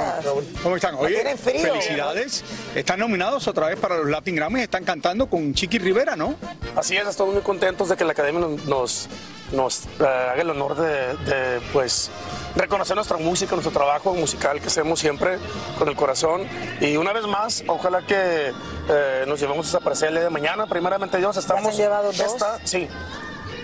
¿Cómo 0.62 0.76
están? 0.76 0.94
Oye, 0.96 1.14
tienen 1.14 1.38
frío. 1.38 1.62
felicidades. 1.62 2.44
Están 2.74 2.98
nominados 2.98 3.46
otra 3.46 3.68
vez 3.68 3.78
para 3.78 3.96
los 3.96 4.08
Latin 4.08 4.34
Grammys. 4.34 4.64
Están 4.64 4.84
cantando 4.84 5.28
con 5.28 5.54
Chiqui 5.54 5.78
Rivera, 5.78 6.16
¿no? 6.16 6.34
Así 6.76 6.96
es, 6.96 7.06
estamos 7.06 7.34
muy 7.34 7.42
contentos 7.42 7.89
de 7.90 7.96
que 7.96 8.04
la 8.04 8.12
academia 8.12 8.40
nos, 8.40 8.64
nos, 8.64 9.08
nos, 9.52 9.84
eh, 9.84 10.04
haga 10.04 10.40
el 10.40 10.50
honor 10.50 10.76
de, 10.76 11.14
de, 11.16 11.60
pues, 11.72 12.10
reconocer 12.56 12.96
nuestra 12.96 13.18
música, 13.18 13.54
nuestro 13.54 13.72
trabajo 13.72 14.14
musical 14.14 14.60
que 14.60 14.68
hacemos 14.68 14.98
siempre 14.98 15.38
con 15.78 15.88
el 15.88 15.96
corazón. 15.96 16.46
Y 16.80 16.96
una 16.96 17.12
vez 17.12 17.26
más, 17.26 17.62
ojalá 17.66 18.06
que 18.06 18.52
eh, 18.88 19.24
nos 19.26 19.38
llevemos 19.40 19.68
esa 19.68 19.80
parcela 19.80 20.20
de 20.20 20.30
mañana. 20.30 20.66
Primeramente 20.66 21.18
Dios, 21.18 21.36
estamos... 21.36 21.66
han 21.66 21.76
llevado 21.76 22.12
dos? 22.12 22.20
Está, 22.20 22.58
sí. 22.64 22.88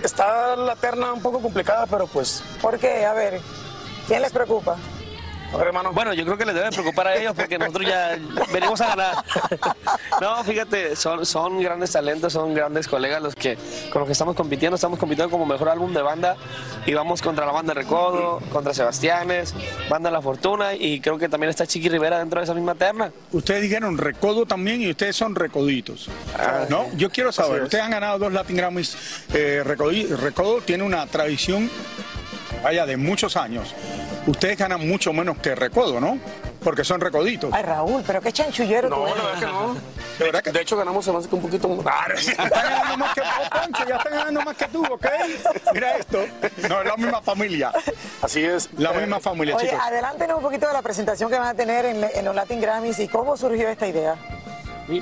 Está 0.03 0.57
la 0.57 0.77
terna 0.77 1.13
un 1.13 1.23
poco 1.23 1.41
complicada, 1.41 1.87
pero 1.87 2.07
pues... 2.07 2.43
¿Por 2.61 2.79
qué? 2.79 3.07
A 3.07 3.15
ver, 3.15 3.41
¿quién 4.07 4.23
les 4.23 4.33
preocupa? 4.33 4.77
Hermano. 5.61 5.93
Bueno, 5.93 6.13
yo 6.13 6.25
creo 6.25 6.37
que 6.37 6.45
les 6.45 6.55
debe 6.55 6.71
preocupar 6.71 7.07
a 7.09 7.17
ellos 7.17 7.33
porque 7.35 7.59
nosotros 7.59 7.87
ya 7.89 8.19
venimos 8.53 8.81
a 8.81 8.89
ganar. 8.89 9.25
No, 10.21 10.45
fíjate, 10.45 10.97
son, 10.97 11.25
son 11.25 11.61
grandes 11.63 11.93
talentos, 11.93 12.33
son 12.33 12.55
grandes 12.55 12.87
colegas 12.89 13.23
los 13.23 13.35
que 13.35 13.57
con 13.91 14.01
los 14.01 14.07
que 14.07 14.13
estamos 14.13 14.35
compitiendo. 14.37 14.75
Estamos 14.75 14.99
compitiendo 14.99 15.31
como 15.31 15.47
mejor 15.47 15.69
álbum 15.69 15.93
de 15.95 16.03
banda 16.03 16.37
y 16.85 16.95
vamos 16.95 17.23
contra 17.23 17.47
la 17.47 17.53
banda 17.53 17.75
Recodo, 17.75 18.41
contra 18.53 18.75
Sebastianes, 18.75 19.55
banda 19.89 20.11
La 20.11 20.21
Fortuna 20.21 20.75
y 20.75 21.01
creo 21.01 21.19
que 21.19 21.29
también 21.29 21.51
está 21.51 21.67
Chiqui 21.67 21.89
Rivera 21.89 22.19
dentro 22.19 22.41
de 22.41 22.45
esa 22.45 22.55
misma 22.55 22.75
terna. 22.75 23.11
Ustedes 23.33 23.63
dijeron 23.63 23.97
recodo 23.99 24.47
también 24.47 24.83
y 24.83 24.91
ustedes 24.91 25.17
son 25.17 25.35
recoditos. 25.35 26.09
¿No? 26.69 26.87
Yo 26.97 27.11
quiero 27.11 27.33
saber, 27.33 27.63
ustedes 27.63 27.85
han 27.85 27.91
ganado 27.93 28.19
dos 28.19 28.33
Latin 28.33 28.57
Grammys. 28.57 28.97
Eh, 29.33 29.63
Recodi- 29.65 30.09
Recodo 30.09 30.61
tiene 30.61 30.85
una 30.85 31.07
tradición, 31.07 31.71
vaya, 32.63 32.85
de 32.87 32.97
muchos 32.97 33.37
años. 33.37 33.75
Ustedes 34.27 34.59
ganan 34.59 34.87
mucho 34.89 35.13
menos 35.13 35.39
que 35.39 35.55
Recodo, 35.55 36.01
¿no? 36.01 36.19
Porque 36.63 36.83
son 36.85 37.01
recoditos. 37.01 37.53
Ay, 37.53 37.63
Raúl, 37.63 38.03
pero 38.07 38.21
qué 38.21 38.33
chanchullero 38.33 38.89
tú 38.89 38.97
No, 38.97 39.07
eres. 39.07 39.17
la 39.19 39.25
verdad 39.25 39.41
que 39.41 39.47
no. 39.47 39.77
De, 40.43 40.53
de 40.53 40.61
hecho, 40.63 40.77
ganamos 40.77 41.07
además 41.07 41.29
que 41.29 41.35
un 41.37 41.43
poquito 41.43 41.69
más. 41.69 42.19
Están 42.29 42.49
ganando 42.51 42.97
más 42.97 43.15
que 43.15 43.21
vos, 43.21 43.49
Poncho, 43.51 43.85
ya 43.89 43.97
están 43.97 44.13
ganando 44.13 44.41
más 44.43 44.57
que 44.57 44.65
tú, 44.69 44.85
¿ok? 44.85 45.07
Mira 45.75 45.97
esto. 45.99 46.25
No, 46.69 46.81
es 46.81 46.87
la 46.87 46.97
misma 46.97 47.21
familia. 47.23 47.71
Así 48.23 48.43
es. 48.45 48.69
La 48.79 48.93
misma 48.93 49.21
familia, 49.21 49.57
Oye, 49.57 49.69
chicos. 49.69 49.83
adelántenos 49.85 50.39
un 50.39 50.43
poquito 50.43 50.67
de 50.67 50.73
la 50.73 50.83
presentación 50.83 51.31
que 51.31 51.39
van 51.39 51.49
a 51.49 51.55
tener 51.55 51.85
en, 51.85 52.03
en 52.15 52.25
los 52.25 52.35
Latin 52.35 52.61
Grammys 52.61 52.99
y 52.99 53.09
cómo 53.09 53.37
surgió 53.37 53.69
esta 53.69 53.87
idea. 53.87 54.17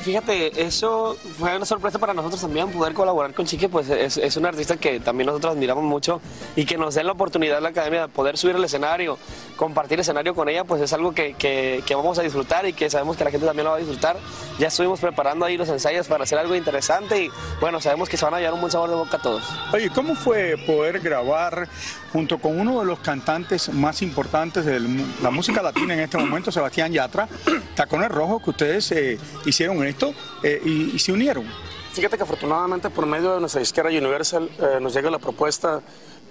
Fíjate, 0.01 0.63
eso 0.65 1.15
fue 1.39 1.55
una 1.57 1.67
sorpresa 1.67 1.99
para 1.99 2.15
nosotros 2.15 2.41
también, 2.41 2.71
poder 2.71 2.95
colaborar 2.95 3.35
con 3.35 3.45
Chiqui, 3.45 3.69
pues 3.69 3.91
es, 3.91 4.17
es 4.17 4.37
una 4.39 4.49
artista 4.49 4.77
que 4.79 4.99
también 4.99 5.27
nosotros 5.27 5.53
admiramos 5.53 5.85
mucho 5.85 6.23
y 6.57 6.65
que 6.65 6.79
nos 6.79 6.95
den 6.95 7.05
la 7.07 7.13
oportunidad 7.13 7.61
la 7.61 7.69
academia 7.69 8.03
de 8.03 8.09
poder 8.09 8.39
subir 8.39 8.57
al 8.57 8.65
escenario, 8.65 9.19
compartir 9.57 10.01
escenario 10.01 10.35
con 10.35 10.49
ella, 10.49 10.65
pues 10.65 10.81
es 10.81 10.93
algo 10.95 11.13
que, 11.13 11.35
que- 11.35 11.83
que 11.87 11.95
vamos 11.95 12.19
a 12.19 12.23
disfrutar 12.23 12.67
y 12.67 12.73
que 12.73 12.89
sabemos 12.89 13.17
que 13.19 13.25
la 13.25 13.31
gente 13.31 13.47
también 13.47 13.65
lo 13.65 13.73
va 13.73 13.77
a 13.77 13.81
disfrutar. 13.81 14.17
Ya 14.59 14.69
estuvimos 14.69 15.01
preparando 15.01 15.45
ahí 15.45 15.59
los 15.59 15.69
ensayos 15.69 16.07
para 16.07 16.25
hacer 16.25 16.39
algo 16.39 16.55
interesante 16.55 17.25
y 17.25 17.31
bueno, 17.61 17.79
sabemos 17.81 18.09
que 18.09 18.17
se 18.17 18.25
van 18.25 18.33
a 18.35 18.39
llevar 18.39 18.55
un 18.55 18.61
buen 18.61 18.73
sabor 18.73 18.89
de 18.89 18.97
boca 18.97 19.19
a 19.19 19.23
todos. 19.23 19.45
Oye, 19.75 19.91
¿cómo 19.91 20.15
fue 20.15 20.57
poder 20.67 21.01
grabar 21.01 21.69
junto 22.11 22.39
con 22.39 22.59
uno 22.59 22.81
de 22.81 22.87
los 22.87 23.01
cantantes 23.01 23.69
más 23.73 24.01
importantes 24.01 24.65
de 24.65 24.81
la 25.21 25.31
música 25.31 25.61
latina 25.61 25.95
en 25.95 26.01
este 26.01 26.17
momento, 26.17 26.51
Sebastián 26.53 26.93
Yatra, 26.93 27.29
Tacones 27.75 28.09
Rojos, 28.11 28.41
que 28.43 28.51
ustedes 28.51 28.93
eh, 28.93 29.19
hicieron 29.45 29.74
esto 29.83 30.15
eh, 30.43 30.61
y, 30.65 30.99
se 30.99 31.13
unieron? 31.13 31.45
Fíjate 31.93 32.17
que 32.17 32.23
afortunadamente 32.23 32.91
por 32.91 33.07
medio 33.07 33.35
de 33.35 33.41
nuestra 33.41 33.61
disquera 33.61 33.89
Universal 33.89 34.51
eh, 34.59 34.79
nos 34.81 34.95
llega 34.95 35.11
la 35.11 35.19
propuesta, 35.19 35.81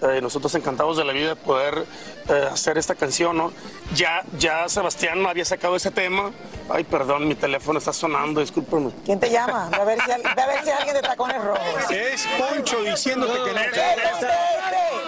eh, 0.04 0.20
nosotros 0.22 0.54
encantados 0.56 0.98
de 0.98 1.06
la 1.06 1.14
vida 1.14 1.30
de 1.30 1.36
poder 1.38 1.86
eh, 2.28 2.48
hacer 2.52 2.78
esta 2.78 2.94
canción, 2.94 3.38
¿no? 3.38 3.54
Ya, 3.96 4.24
ya 4.38 4.68
Sebastián 4.68 5.26
había 5.26 5.46
sacado 5.46 5.78
ese 5.78 5.92
tema. 5.92 6.32
Ay, 6.70 6.84
perdón, 6.84 7.28
mi 7.28 7.36
teléfono 7.36 7.80
está 7.80 7.94
sonando, 7.94 8.42
discúlpame. 8.42 8.92
¿Quién 9.06 9.20
te 9.20 9.30
llama? 9.30 9.70
Ve 9.70 9.78
a 9.78 9.84
ver 9.86 10.00
si, 10.02 10.12
a 10.12 10.18
ver 10.18 10.64
si 10.64 10.70
es 10.70 10.76
alguien 10.76 10.96
de 10.96 11.02
tacones 11.02 11.42
rojos. 11.42 11.92
Es 11.92 12.28
Poncho 12.38 12.84
diciéndote 12.84 13.34
que 13.34 13.54
no 13.54 13.62
Este, 13.62 13.78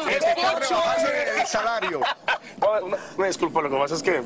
que 0.05 0.15
te 0.15 0.33
quiere 0.33 0.59
rebajar 0.59 1.39
el 1.39 1.47
salario. 1.47 2.01
No, 2.61 2.85
una, 2.85 2.97
una 3.17 3.27
disculpa, 3.27 3.61
lo 3.61 3.69
que 3.69 3.75
pasa 3.75 3.95
es 3.95 4.03
que 4.03 4.23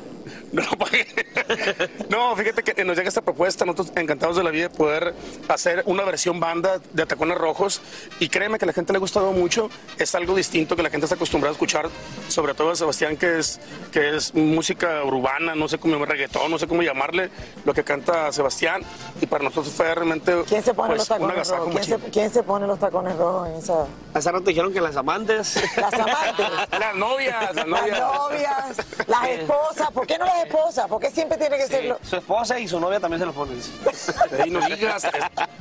no 0.52 0.62
lo 0.62 0.78
pagué. 0.78 1.06
No, 2.08 2.34
fíjate 2.36 2.62
que 2.62 2.84
nos 2.84 2.96
llega 2.96 3.08
esta 3.08 3.22
propuesta, 3.22 3.64
nosotros 3.64 3.92
encantados 3.96 4.36
de 4.36 4.42
la 4.42 4.50
vida 4.50 4.68
de 4.68 4.70
poder 4.70 5.14
hacer 5.48 5.82
una 5.86 6.04
versión 6.04 6.40
banda 6.40 6.80
de 6.92 7.06
Tacones 7.06 7.38
Rojos 7.38 7.80
y 8.18 8.28
créeme 8.28 8.58
que 8.58 8.64
a 8.64 8.66
la 8.66 8.72
gente 8.72 8.92
le 8.92 8.96
ha 8.96 9.00
gustado 9.00 9.32
mucho, 9.32 9.70
es 9.98 10.14
algo 10.14 10.34
distinto 10.34 10.59
que 10.68 10.82
la 10.82 10.90
gente 10.90 11.06
está 11.06 11.14
acostumbrada 11.16 11.50
a 11.50 11.54
escuchar, 11.54 11.88
sobre 12.28 12.54
todo 12.54 12.70
a 12.70 12.76
Sebastián 12.76 13.16
que 13.16 13.38
es, 13.38 13.60
que 13.92 14.16
es 14.16 14.34
música 14.34 15.02
urbana, 15.04 15.54
no 15.54 15.68
sé 15.68 15.78
cómo 15.78 16.04
reggaetón, 16.04 16.50
no 16.50 16.58
sé 16.58 16.66
cómo 16.66 16.82
llamarle, 16.82 17.30
lo 17.64 17.72
que 17.74 17.82
canta 17.84 18.30
Sebastián 18.32 18.82
y 19.20 19.26
para 19.26 19.44
nosotros 19.44 19.72
fue 19.74 19.94
realmente 19.94 20.34
¿Quién 20.48 20.62
se 20.62 20.74
pone 20.74 20.88
pues, 20.88 20.98
los 21.00 21.08
tacones 21.08 21.48
rojos? 21.48 21.70
¿Quién 21.74 21.84
se, 21.84 22.10
quién 22.10 22.30
se 22.30 22.42
pone 22.42 22.66
los 22.66 22.78
tacones 22.78 23.16
rojos 23.16 23.48
en 23.48 23.54
esa? 23.56 23.86
Hace 24.14 24.30
rato 24.32 24.44
dijeron 24.44 24.72
que 24.72 24.80
las 24.80 24.96
amantes. 24.96 25.56
Las 25.76 25.92
amantes. 25.94 26.46
Las 26.78 26.94
novias, 26.96 27.54
las 27.54 27.54
Las 27.54 27.66
novias. 27.66 28.00
novias, 28.00 28.76
las 29.06 29.28
esposas. 29.28 29.90
¿Por 29.92 30.06
qué 30.06 30.18
no 30.18 30.24
las 30.24 30.44
esposas? 30.44 30.86
¿Por 30.88 31.00
qué 31.00 31.10
siempre 31.10 31.36
tiene 31.38 31.56
que 31.56 31.66
ser 31.66 31.84
lo- 31.84 31.98
Su 32.02 32.16
esposa 32.16 32.58
y 32.58 32.66
su 32.68 32.78
novia 32.80 32.98
también 33.00 33.20
se 33.20 33.26
lo 33.26 33.32
ponen. 33.32 33.60
Ahí 34.40 34.50
no 34.50 34.60
digas. 34.66 35.06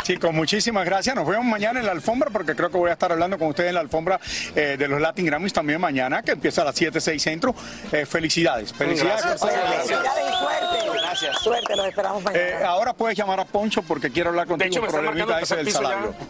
Chicos, 0.04 0.34
muchísimas 0.34 0.86
gracias. 0.86 1.16
Nos 1.16 1.28
vemos 1.28 1.46
mañana 1.46 1.80
en 1.80 1.86
la 1.86 1.92
alfombra 1.92 2.30
porque 2.32 2.56
creo 2.56 2.70
que 2.70 2.78
voy 2.78 2.90
a 2.90 2.94
estar 2.94 3.12
hablando 3.12 3.38
con 3.38 3.50
ustedes 3.50 3.70
en 3.70 3.76
la 3.76 3.82
alfombra 3.82 4.20
eh, 4.56 4.76
de 4.78 4.88
los 4.90 5.02
Latin 5.02 5.26
Grammys 5.26 5.54
también 5.54 5.80
mañana, 5.80 6.22
que 6.22 6.32
empieza 6.32 6.62
a 6.62 6.66
las 6.66 6.76
7, 6.76 7.00
6 7.00 7.22
centro. 7.22 7.56
Eh, 7.92 8.06
felicidades. 8.06 8.74
Felicidades. 8.74 9.42
Oye, 9.42 9.54
felicidades 9.54 10.34
y 10.34 10.38
suerte. 10.38 11.00
Gracias. 11.00 11.38
Suerte, 11.40 11.76
los 11.76 11.86
esperamos 11.88 12.24
mañana. 12.24 12.44
Eh, 12.44 12.64
ahora 12.64 12.94
puedes 12.94 13.18
llamar 13.18 13.40
a 13.40 13.46
Poncho 13.46 13.82
porque 13.84 14.10
quiero 14.10 14.30
hablar 14.30 14.48
contigo. 14.48 14.70
hecho, 14.70 14.82
me 14.82 14.88
problemita 14.88 15.40
ese 15.40 15.56
del 15.56 15.72
salario. 15.72 16.14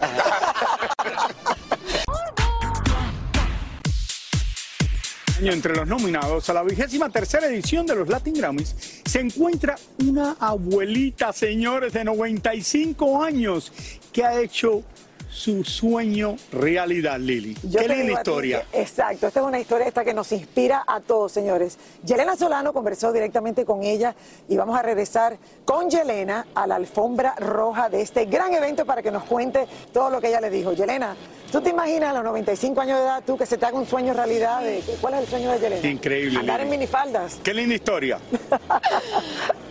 año 5.40 5.54
entre 5.54 5.74
los 5.74 5.88
nominados 5.88 6.50
a 6.50 6.54
la 6.54 6.64
vigésima 6.64 7.10
tercera 7.10 7.48
edición 7.48 7.86
de 7.86 7.96
los 7.96 8.10
Latin 8.10 8.34
Grammys 8.34 8.76
se 9.06 9.22
encuentra 9.22 9.76
una 10.06 10.36
abuelita, 10.40 11.32
señores, 11.32 11.94
de 11.94 12.04
95 12.04 13.24
años, 13.24 13.72
que 14.12 14.26
ha 14.26 14.40
hecho 14.42 14.84
su 15.32 15.64
sueño 15.64 16.36
realidad, 16.52 17.20
Lili. 17.20 17.56
Yo 17.64 17.80
Qué 17.80 17.88
linda 17.88 18.06
ti 18.06 18.14
historia. 18.14 18.66
exacto, 18.74 19.28
esta 19.28 19.40
es 19.40 19.46
una 19.46 19.60
historia 19.60 19.88
esta 19.88 20.04
que 20.04 20.14
nos 20.14 20.32
inspira 20.32 20.84
a 20.88 21.00
todos, 21.02 21.32
señores. 21.32 21.78
Yelena 22.04 22.36
Solano 22.36 22.74
conversó 22.74 23.12
directamente 23.14 23.64
con 23.66 23.84
ella 23.84 24.16
y 24.48 24.58
vamos 24.58 24.78
a 24.78 24.82
regresar 24.82 25.38
con 25.66 25.90
Yelena 25.90 26.48
a 26.56 26.66
la 26.68 26.76
alfombra 26.76 27.36
roja 27.38 27.90
de 27.90 28.02
este 28.02 28.26
gran 28.26 28.54
evento 28.54 28.86
para 28.86 29.02
que 29.02 29.12
nos 29.12 29.24
cuente 29.24 29.68
todo 29.94 30.10
lo 30.10 30.20
que 30.20 30.30
ella 30.30 30.42
le 30.42 30.50
dijo. 30.50 30.74
Yelena, 30.74 31.16
¿tú 31.52 31.62
te 31.62 31.70
imaginas 31.70 32.10
a 32.10 32.14
los 32.14 32.24
95 32.24 32.82
años 32.82 32.98
de 32.98 33.04
edad 33.06 33.24
tú 33.26 33.38
que 33.38 33.46
se 33.46 33.58
te 33.58 33.66
haga 33.66 33.78
un 33.78 33.86
sueño 33.86 34.14
realidad? 34.14 34.62
De, 34.62 34.82
¿Cuál 35.00 35.14
es 35.16 35.20
el 35.22 35.28
sueño 35.28 35.52
de 35.52 35.60
Yelena? 35.60 35.88
Increíble. 35.90 36.40
Andar 36.40 36.60
Lili. 36.60 36.74
en 36.74 36.80
minifaldas. 36.80 37.40
Qué 37.44 37.54
linda 37.54 37.76
historia. 37.76 38.20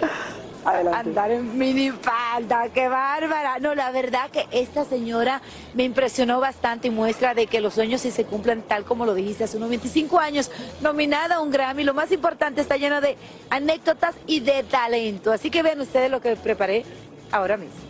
Andar 0.68 1.30
en 1.30 1.56
minifalda, 1.56 2.68
qué 2.74 2.88
bárbara. 2.88 3.58
No, 3.58 3.74
la 3.74 3.90
verdad 3.90 4.30
que 4.30 4.46
esta 4.50 4.84
señora 4.84 5.40
me 5.74 5.84
impresionó 5.84 6.40
bastante 6.40 6.88
y 6.88 6.90
muestra 6.90 7.34
de 7.34 7.46
que 7.46 7.60
los 7.60 7.74
sueños 7.74 8.02
sí 8.02 8.10
se 8.10 8.24
cumplen 8.24 8.62
tal 8.62 8.84
como 8.84 9.06
lo 9.06 9.14
dijiste 9.14 9.44
hace 9.44 9.56
unos 9.56 9.70
25 9.70 10.18
años, 10.18 10.50
nominada 10.82 11.36
a 11.36 11.40
un 11.40 11.50
Grammy. 11.50 11.84
Lo 11.84 11.94
más 11.94 12.12
importante 12.12 12.60
está 12.60 12.76
lleno 12.76 13.00
de 13.00 13.16
anécdotas 13.48 14.14
y 14.26 14.40
de 14.40 14.62
talento. 14.62 15.32
Así 15.32 15.50
que 15.50 15.62
vean 15.62 15.80
ustedes 15.80 16.10
lo 16.10 16.20
que 16.20 16.36
preparé 16.36 16.84
ahora 17.32 17.56
mismo. 17.56 17.87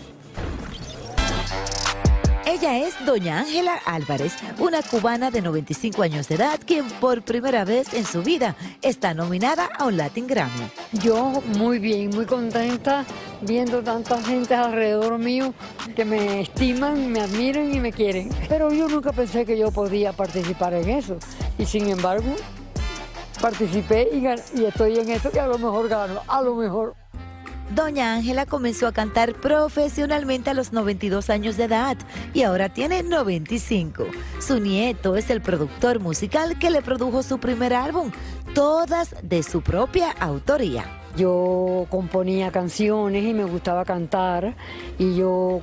Ella 2.48 2.78
es 2.78 2.94
Doña 3.04 3.40
Ángela 3.40 3.78
Álvarez, 3.84 4.32
una 4.58 4.80
cubana 4.80 5.30
de 5.30 5.42
95 5.42 6.00
años 6.00 6.28
de 6.28 6.36
edad, 6.36 6.58
quien 6.64 6.88
por 6.92 7.20
primera 7.20 7.66
vez 7.66 7.92
en 7.92 8.06
su 8.06 8.22
vida 8.22 8.56
está 8.80 9.12
nominada 9.12 9.68
a 9.76 9.84
un 9.84 9.98
Latin 9.98 10.26
Grammy. 10.26 10.70
Yo 10.92 11.42
muy 11.58 11.78
bien, 11.78 12.08
muy 12.08 12.24
contenta 12.24 13.04
viendo 13.42 13.82
tanta 13.82 14.22
gente 14.22 14.54
alrededor 14.54 15.18
mío 15.18 15.52
que 15.94 16.06
me 16.06 16.40
estiman, 16.40 17.12
me 17.12 17.20
admiran 17.20 17.74
y 17.74 17.80
me 17.80 17.92
quieren. 17.92 18.30
Pero 18.48 18.72
yo 18.72 18.88
nunca 18.88 19.12
pensé 19.12 19.44
que 19.44 19.58
yo 19.58 19.70
podía 19.70 20.14
participar 20.14 20.72
en 20.72 20.88
eso. 20.88 21.18
Y 21.58 21.66
sin 21.66 21.86
embargo, 21.90 22.34
participé 23.42 24.08
y, 24.10 24.24
estoy 24.64 24.98
en 24.98 25.10
esto 25.10 25.30
que 25.30 25.40
a 25.40 25.46
lo 25.46 25.58
mejor 25.58 25.86
gano, 25.90 26.22
a 26.26 26.40
lo 26.40 26.54
mejor. 26.54 26.94
Doña 27.74 28.14
Ángela 28.14 28.46
comenzó 28.46 28.86
a 28.86 28.92
cantar 28.92 29.34
profesionalmente 29.34 30.50
a 30.50 30.54
los 30.54 30.72
92 30.72 31.28
años 31.28 31.56
de 31.56 31.64
edad 31.64 31.98
y 32.32 32.42
ahora 32.42 32.70
tiene 32.70 33.02
95. 33.02 34.04
Su 34.40 34.58
nieto 34.58 35.16
es 35.16 35.28
el 35.28 35.42
productor 35.42 36.00
musical 36.00 36.58
que 36.58 36.70
le 36.70 36.80
produjo 36.80 37.22
su 37.22 37.38
primer 37.38 37.74
álbum, 37.74 38.10
todas 38.54 39.14
de 39.22 39.42
su 39.42 39.60
propia 39.60 40.10
autoría. 40.12 40.86
Yo 41.16 41.86
componía 41.90 42.50
canciones 42.50 43.24
y 43.24 43.34
me 43.34 43.44
gustaba 43.44 43.84
cantar 43.84 44.54
y 44.98 45.16
yo 45.16 45.60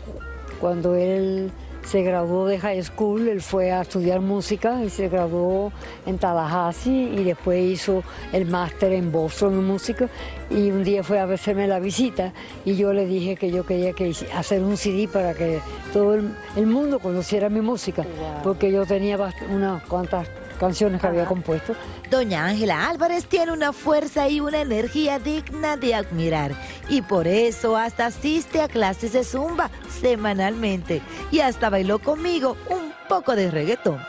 cuando 0.59 0.95
él 0.95 1.51
se 1.85 2.01
graduó 2.01 2.47
de 2.47 2.59
high 2.59 2.83
school, 2.83 3.27
él 3.27 3.41
fue 3.41 3.71
a 3.71 3.81
estudiar 3.81 4.19
música 4.19 4.83
y 4.83 4.89
se 4.89 5.07
graduó 5.07 5.71
en 6.05 6.17
Tallahassee 6.17 7.13
y 7.15 7.23
después 7.23 7.63
hizo 7.63 8.03
el 8.33 8.45
máster 8.45 8.93
en 8.93 9.11
Boston 9.11 9.53
en 9.53 9.65
música. 9.65 10.09
Y 10.49 10.71
un 10.71 10.83
día 10.83 11.03
fue 11.03 11.19
a 11.19 11.23
hacerme 11.23 11.67
la 11.67 11.79
visita 11.79 12.33
y 12.65 12.75
yo 12.75 12.93
le 12.93 13.05
dije 13.05 13.35
que 13.35 13.51
yo 13.51 13.65
quería 13.65 13.93
que 13.93 14.13
hacer 14.33 14.61
un 14.61 14.77
CD 14.77 15.07
para 15.07 15.33
que 15.33 15.59
todo 15.93 16.15
el, 16.15 16.29
el 16.55 16.67
mundo 16.67 16.99
conociera 16.99 17.49
mi 17.49 17.61
música 17.61 18.05
porque 18.43 18.71
yo 18.71 18.85
tenía 18.85 19.17
unas 19.49 19.83
cuantas 19.83 20.27
canciones 20.55 21.01
que 21.01 21.07
había 21.07 21.25
compuesto. 21.25 21.75
Doña 22.09 22.45
Ángela 22.45 22.87
Álvarez 22.89 23.25
tiene 23.25 23.51
una 23.51 23.73
fuerza 23.73 24.27
y 24.27 24.39
una 24.39 24.61
energía 24.61 25.19
digna 25.19 25.77
de 25.77 25.95
admirar 25.95 26.53
y 26.89 27.01
por 27.01 27.27
eso 27.27 27.77
hasta 27.77 28.07
asiste 28.07 28.61
a 28.61 28.67
clases 28.67 29.13
de 29.13 29.23
zumba 29.23 29.69
semanalmente 30.01 31.01
y 31.31 31.39
hasta 31.39 31.69
bailó 31.69 31.99
conmigo 31.99 32.57
un 32.69 32.91
poco 33.07 33.35
de 33.35 33.51
reggaetón. 33.51 33.99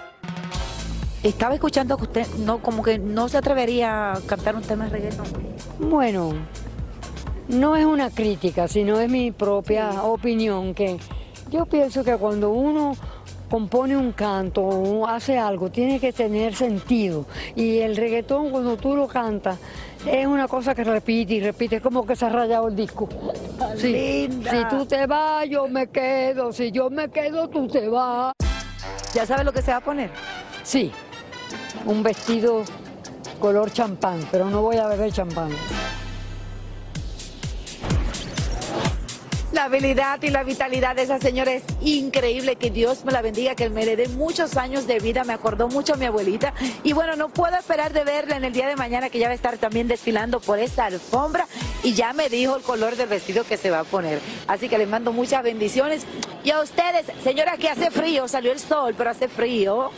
Estaba 1.22 1.54
escuchando 1.54 1.96
que 1.96 2.04
usted 2.04 2.26
no, 2.38 2.62
como 2.62 2.82
que 2.82 2.98
no 2.98 3.28
se 3.28 3.38
atrevería 3.38 4.12
a 4.12 4.20
cantar 4.20 4.54
un 4.54 4.62
tema 4.62 4.84
de 4.84 4.90
reggaetón. 4.90 5.26
Bueno, 5.80 6.34
no 7.48 7.76
es 7.76 7.84
una 7.84 8.10
crítica, 8.10 8.68
sino 8.68 9.00
es 9.00 9.10
mi 9.10 9.30
propia 9.32 10.02
opinión, 10.02 10.74
que 10.74 10.98
yo 11.50 11.66
pienso 11.66 12.04
que 12.04 12.16
cuando 12.16 12.50
uno 12.50 12.96
compone 13.48 13.96
un 13.96 14.12
canto 14.12 15.06
hace 15.06 15.38
algo, 15.38 15.70
tiene 15.70 16.00
que 16.00 16.12
tener 16.12 16.54
sentido. 16.54 17.26
Y 17.54 17.78
el 17.78 17.96
reggaetón, 17.96 18.50
cuando 18.50 18.76
tú 18.76 18.96
lo 18.96 19.06
cantas, 19.06 19.58
es 20.06 20.26
una 20.26 20.46
cosa 20.48 20.74
que 20.74 20.84
repite 20.84 21.34
y 21.34 21.40
repite, 21.40 21.76
es 21.76 21.82
como 21.82 22.06
que 22.06 22.16
se 22.16 22.26
ha 22.26 22.28
rayado 22.28 22.68
el 22.68 22.76
disco. 22.76 23.08
Sí. 23.76 23.92
Linda. 23.92 24.50
Si 24.50 24.76
tú 24.76 24.86
te 24.86 25.06
vas, 25.06 25.48
yo 25.48 25.68
me 25.68 25.88
quedo. 25.88 26.52
Si 26.52 26.70
yo 26.70 26.90
me 26.90 27.08
quedo, 27.08 27.48
tú 27.48 27.66
te 27.66 27.88
vas. 27.88 28.32
¿Ya 29.14 29.26
sabe 29.26 29.44
lo 29.44 29.52
que 29.52 29.62
se 29.62 29.70
va 29.70 29.78
a 29.78 29.80
poner? 29.80 30.10
Sí, 30.62 30.92
un 31.86 32.02
vestido 32.02 32.62
color 33.40 33.70
champán, 33.72 34.20
pero 34.30 34.50
no 34.50 34.62
voy 34.62 34.76
a 34.76 34.88
beber 34.88 35.12
champán. 35.12 35.50
La 39.56 39.64
habilidad 39.64 40.22
y 40.22 40.28
la 40.28 40.42
vitalidad 40.42 40.96
de 40.96 41.04
esa 41.04 41.18
señora 41.18 41.50
es 41.50 41.62
increíble. 41.80 42.56
Que 42.56 42.70
Dios 42.70 43.06
me 43.06 43.12
la 43.12 43.22
bendiga, 43.22 43.54
que 43.54 43.70
me 43.70 43.86
le 43.86 43.96
dé 43.96 44.06
muchos 44.08 44.58
años 44.58 44.86
de 44.86 44.98
vida. 44.98 45.24
Me 45.24 45.32
acordó 45.32 45.66
mucho 45.68 45.94
a 45.94 45.96
mi 45.96 46.04
abuelita. 46.04 46.52
Y 46.84 46.92
bueno, 46.92 47.16
no 47.16 47.30
puedo 47.30 47.56
esperar 47.56 47.94
de 47.94 48.04
verla 48.04 48.36
en 48.36 48.44
el 48.44 48.52
día 48.52 48.68
de 48.68 48.76
mañana, 48.76 49.08
que 49.08 49.18
ya 49.18 49.28
va 49.28 49.32
a 49.32 49.34
estar 49.34 49.56
también 49.56 49.88
desfilando 49.88 50.40
por 50.40 50.58
esta 50.58 50.84
alfombra. 50.84 51.46
Y 51.82 51.94
ya 51.94 52.12
me 52.12 52.28
dijo 52.28 52.54
el 52.54 52.62
color 52.64 52.96
del 52.96 53.08
vestido 53.08 53.44
que 53.44 53.56
se 53.56 53.70
va 53.70 53.78
a 53.78 53.84
poner. 53.84 54.20
Así 54.46 54.68
que 54.68 54.76
les 54.76 54.88
mando 54.88 55.10
muchas 55.14 55.42
bendiciones. 55.42 56.04
Y 56.44 56.50
a 56.50 56.60
ustedes, 56.60 57.06
señora, 57.24 57.56
que 57.56 57.70
hace 57.70 57.90
frío, 57.90 58.28
salió 58.28 58.52
el 58.52 58.60
sol, 58.60 58.94
pero 58.94 59.08
hace 59.08 59.26
frío. 59.26 59.90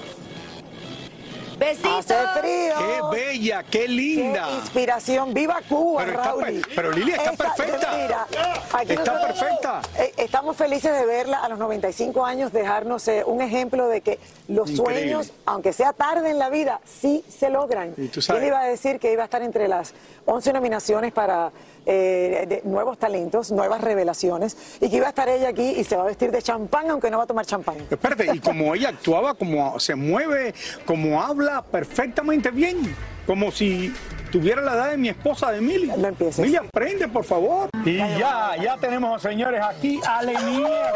Besitos. 1.58 2.10
Hace 2.10 2.40
frío. 2.40 2.74
Qué 2.78 3.16
bella, 3.16 3.62
qué 3.64 3.88
linda. 3.88 4.46
Qué 4.48 4.54
inspiración. 4.56 5.34
¡Viva 5.34 5.60
Cuba, 5.68 6.04
Pero 6.04 6.16
Raúl! 6.22 6.44
per- 6.44 6.62
pero 6.74 6.92
Lili 6.92 7.10
está 7.12 7.30
Esta- 7.32 7.54
perfecta. 7.54 7.96
Mira, 7.96 8.26
aquí 8.72 8.92
Está 8.92 9.12
nosotros, 9.12 9.38
perfecta. 9.38 9.80
eh, 9.98 10.14
estamos 10.16 10.56
felices 10.56 10.92
de 10.92 11.04
verla 11.06 11.38
a 11.38 11.48
los 11.48 11.58
95 11.58 12.24
años, 12.24 12.52
dejarnos 12.52 13.06
eh, 13.08 13.24
un 13.26 13.42
ejemplo 13.42 13.88
de 13.88 14.00
que 14.02 14.18
los 14.46 14.70
Increíble. 14.70 15.00
sueños, 15.10 15.32
aunque 15.46 15.72
sea 15.72 15.92
tarde 15.92 16.30
en 16.30 16.38
la 16.38 16.48
vida, 16.50 16.80
sí 16.84 17.24
se 17.28 17.50
logran. 17.50 17.94
Y 17.96 18.08
tú 18.08 18.22
sabes- 18.22 18.42
Él 18.42 18.48
iba 18.48 18.60
a 18.60 18.64
decir 18.64 18.98
que 19.00 19.12
iba 19.12 19.22
a 19.22 19.24
estar 19.24 19.42
entre 19.42 19.66
las 19.68 19.94
11 20.26 20.52
nominaciones 20.52 21.12
para 21.12 21.50
eh, 21.90 22.44
de 22.46 22.60
nuevos 22.64 22.98
talentos, 22.98 23.50
nuevas 23.50 23.80
revelaciones, 23.80 24.76
y 24.78 24.90
que 24.90 24.96
iba 24.96 25.06
a 25.06 25.08
estar 25.08 25.26
ella 25.26 25.48
aquí 25.48 25.70
y 25.70 25.84
se 25.84 25.96
va 25.96 26.02
a 26.02 26.06
vestir 26.06 26.30
de 26.30 26.42
champán, 26.42 26.90
aunque 26.90 27.10
no 27.10 27.16
va 27.16 27.24
a 27.24 27.26
tomar 27.26 27.46
champán. 27.46 27.76
Espérate, 27.90 28.30
y 28.34 28.40
como 28.40 28.74
ella 28.74 28.90
actuaba, 28.90 29.32
como 29.32 29.80
se 29.80 29.94
mueve, 29.94 30.52
como 30.84 31.22
habla 31.22 31.62
perfectamente 31.62 32.50
bien, 32.50 32.94
como 33.26 33.50
si 33.50 33.90
tuviera 34.30 34.60
la 34.60 34.74
edad 34.74 34.90
de 34.90 34.98
mi 34.98 35.08
esposa 35.08 35.50
de 35.50 35.58
Emilia. 35.58 35.96
No 35.96 36.08
empieces. 36.08 36.40
Emilia, 36.40 36.60
aprende, 36.60 37.08
por 37.08 37.24
favor. 37.24 37.70
Y 37.86 37.96
ya, 37.96 38.54
ya 38.62 38.76
tenemos, 38.76 39.22
señores, 39.22 39.62
aquí 39.62 39.98
a 40.06 40.22
Lenier. 40.22 40.92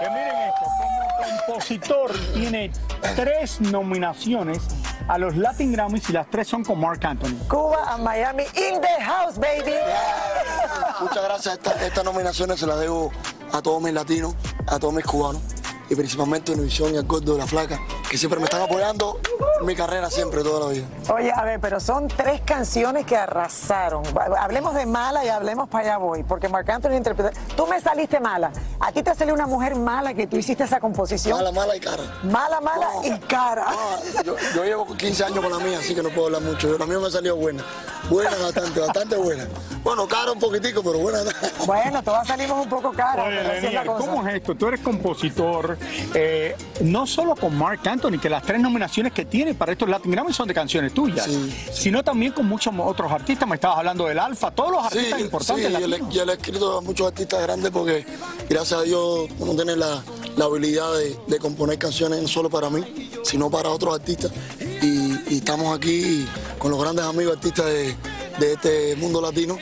Que 0.00 0.10
miren 0.10 0.36
esto, 0.48 0.63
compositor 1.46 2.12
tiene 2.34 2.70
tres 3.16 3.60
nominaciones 3.60 4.58
a 5.08 5.18
los 5.18 5.36
Latin 5.36 5.72
Grammys 5.72 6.08
y 6.10 6.12
las 6.12 6.28
tres 6.30 6.48
son 6.48 6.64
con 6.64 6.80
Mark 6.80 7.00
Anthony. 7.04 7.34
Cuba 7.48 7.92
a 7.92 7.98
Miami 7.98 8.44
in 8.54 8.80
the 8.80 9.02
house, 9.04 9.36
baby. 9.38 9.74
Muchas 11.00 11.24
gracias. 11.24 11.54
Esta- 11.54 11.86
Estas 11.86 12.04
nominaciones 12.04 12.58
se 12.60 12.66
las 12.66 12.78
debo 12.80 13.12
a 13.52 13.60
todos 13.62 13.82
mis 13.82 13.92
latinos, 13.92 14.34
a 14.66 14.78
todos 14.78 14.94
mis 14.94 15.04
cubanos 15.04 15.42
y 15.88 15.94
principalmente 15.94 16.52
a 16.52 16.54
Univisión 16.54 16.94
y 16.94 16.96
al 16.96 17.04
Gordo 17.04 17.32
de 17.32 17.38
la 17.38 17.46
Flaca, 17.46 17.80
que 18.10 18.16
siempre 18.16 18.38
me 18.38 18.44
están 18.44 18.62
apoyando 18.62 19.20
en 19.60 19.66
mi 19.66 19.74
carrera, 19.74 20.10
siempre, 20.10 20.42
toda 20.42 20.66
la 20.66 20.72
vida. 20.72 20.86
Oye, 21.12 21.32
a 21.34 21.44
ver, 21.44 21.60
pero 21.60 21.80
son 21.80 22.08
tres 22.08 22.40
canciones 22.44 23.06
que 23.06 23.16
arrasaron. 23.16 24.02
Hablemos 24.38 24.74
de 24.74 24.86
mala 24.86 25.24
y 25.24 25.28
hablemos 25.28 25.68
para 25.68 25.84
allá 25.84 25.98
voy, 25.98 26.22
porque 26.22 26.48
Marc 26.48 26.68
Anthony 26.70 26.94
interpreta. 26.94 27.32
Tú 27.56 27.66
me 27.66 27.80
saliste 27.80 28.20
mala. 28.20 28.50
A 28.80 28.92
ti 28.92 29.02
te 29.02 29.14
salió 29.14 29.34
una 29.34 29.46
mujer 29.46 29.74
mala 29.76 30.14
que 30.14 30.26
tú 30.26 30.36
hiciste 30.36 30.64
esa 30.64 30.80
composición. 30.80 31.36
Mala, 31.38 31.52
mala 31.52 31.76
y 31.76 31.80
cara. 31.80 32.02
Mala, 32.22 32.60
mala 32.60 32.88
y 33.02 33.18
cara. 33.20 33.66
Yo, 34.24 34.36
yo 34.54 34.64
llevo 34.64 34.86
15 34.86 35.24
años 35.24 35.40
con 35.40 35.50
la 35.50 35.58
mía, 35.58 35.78
así 35.78 35.94
que 35.94 36.02
no 36.02 36.10
puedo 36.10 36.26
hablar 36.26 36.42
mucho. 36.42 36.68
Yo, 36.68 36.78
la 36.78 36.86
mía 36.86 36.98
me 36.98 37.06
ha 37.06 37.10
salido 37.10 37.36
buena. 37.36 37.64
Buena 38.08 38.36
bastante, 38.36 38.80
bastante 38.80 39.16
buena. 39.16 39.46
Bueno, 39.82 40.06
cara 40.06 40.32
un 40.32 40.38
poquitico, 40.38 40.82
pero 40.82 40.98
buena. 40.98 41.20
Bueno, 41.66 42.02
todas 42.02 42.26
salimos 42.26 42.62
un 42.62 42.68
poco 42.68 42.92
caras. 42.92 43.26
Oye, 43.26 43.36
pero 43.38 43.48
así 43.48 43.56
es 43.56 43.62
la 43.62 43.70
Lenier, 43.70 43.86
cosa. 43.86 44.06
¿cómo 44.06 44.28
es 44.28 44.34
esto? 44.34 44.54
Tú 44.54 44.68
eres 44.68 44.80
compositor, 44.80 45.73
eh, 46.14 46.56
no 46.80 47.06
solo 47.06 47.34
con 47.34 47.56
Mark 47.56 47.80
Anthony, 47.86 48.18
que 48.20 48.28
las 48.28 48.42
tres 48.42 48.60
nominaciones 48.60 49.12
que 49.12 49.24
tiene 49.24 49.54
para 49.54 49.72
estos 49.72 49.88
Latin 49.88 50.10
Grammy 50.12 50.32
son 50.32 50.48
de 50.48 50.54
canciones 50.54 50.92
tuyas, 50.92 51.28
sino 51.72 52.02
también 52.02 52.32
con 52.32 52.46
muchos 52.46 52.74
otros 52.78 53.10
artistas. 53.10 53.48
Me 53.48 53.56
estabas 53.56 53.78
hablando 53.78 54.06
del 54.06 54.18
Alfa, 54.18 54.50
todos 54.50 54.72
los 54.72 54.84
artistas 54.84 55.20
importantes 55.20 55.66
Sí, 55.66 55.80
yo 55.80 55.86
le, 55.86 56.00
yo 56.10 56.24
le 56.24 56.32
he 56.32 56.36
escrito 56.36 56.78
a 56.78 56.80
muchos 56.80 57.06
artistas 57.06 57.42
grandes 57.42 57.70
porque 57.70 58.04
gracias 58.48 58.80
a 58.80 58.82
Dios 58.82 59.28
uno 59.38 59.54
tiene 59.54 59.76
la, 59.76 60.02
la 60.36 60.44
habilidad 60.44 60.92
de, 60.94 61.16
de 61.26 61.38
componer 61.38 61.78
canciones 61.78 62.20
no 62.22 62.28
solo 62.28 62.50
para 62.50 62.70
mí, 62.70 63.10
sino 63.22 63.50
para 63.50 63.68
otros 63.68 63.94
artistas. 63.94 64.32
Y, 64.82 65.34
y 65.34 65.38
estamos 65.38 65.76
aquí 65.76 66.26
con 66.58 66.70
los 66.70 66.80
grandes 66.80 67.04
amigos 67.04 67.36
artistas 67.36 67.66
de, 67.66 67.94
de 68.38 68.52
este 68.52 68.96
mundo 68.96 69.20
latino 69.20 69.56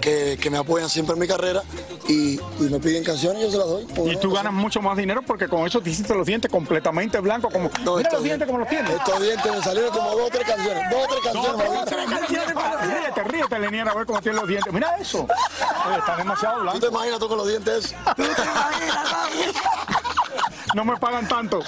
que, 0.00 0.38
que 0.40 0.50
me 0.50 0.58
apoyan 0.58 0.88
siempre 0.88 1.14
en 1.14 1.20
mi 1.20 1.26
carrera 1.26 1.62
y, 2.08 2.34
y 2.38 2.62
me 2.70 2.78
piden 2.80 3.02
canciones 3.04 3.40
y 3.40 3.44
yo 3.46 3.50
se 3.50 3.58
las 3.58 3.66
doy. 3.66 3.86
Y 4.12 4.16
tú 4.16 4.32
ganas 4.32 4.52
mucho 4.52 4.80
más 4.82 4.96
dinero 4.96 5.22
porque 5.22 5.48
con 5.48 5.66
eso 5.66 5.80
te 5.80 5.90
hiciste 5.90 6.14
los 6.14 6.26
dientes 6.26 6.50
completamente 6.50 7.18
blancos. 7.20 7.52
Como, 7.52 7.70
No, 7.84 7.96
mira 7.96 8.10
los 8.12 8.22
dientes 8.22 8.46
como 8.46 8.58
los 8.60 8.68
tienes. 8.68 8.90
Estos 8.90 9.20
dientes 9.22 9.52
me 9.52 9.62
salieron 9.62 9.90
como 9.92 10.10
dos 10.10 10.20
o 10.26 10.30
tres 10.30 10.44
canciones. 10.44 10.90
Dos 10.90 11.04
o 11.04 11.06
tres 11.08 11.20
canciones. 11.24 11.66
Dos 11.66 11.78
o 11.78 11.84
tres 11.86 12.06
canciones. 12.10 12.54
Ríete, 12.84 13.24
ríete, 13.24 13.58
Lenier, 13.58 13.88
a 13.88 13.94
ver 13.94 14.06
cómo 14.06 14.20
tiene 14.20 14.38
los 14.38 14.48
dientes. 14.48 14.72
Mira 14.72 14.96
eso. 14.98 15.26
Oye, 15.86 15.98
está 15.98 16.16
demasiado 16.16 16.60
blanco. 16.60 16.78
¿Tú 16.78 16.86
te 16.86 16.92
imaginas 16.92 17.18
tú 17.18 17.28
con 17.28 17.38
los 17.38 17.48
dientes? 17.48 17.94
No 20.74 20.84
me 20.84 20.96
pagan 20.96 21.26
tanto. 21.28 21.60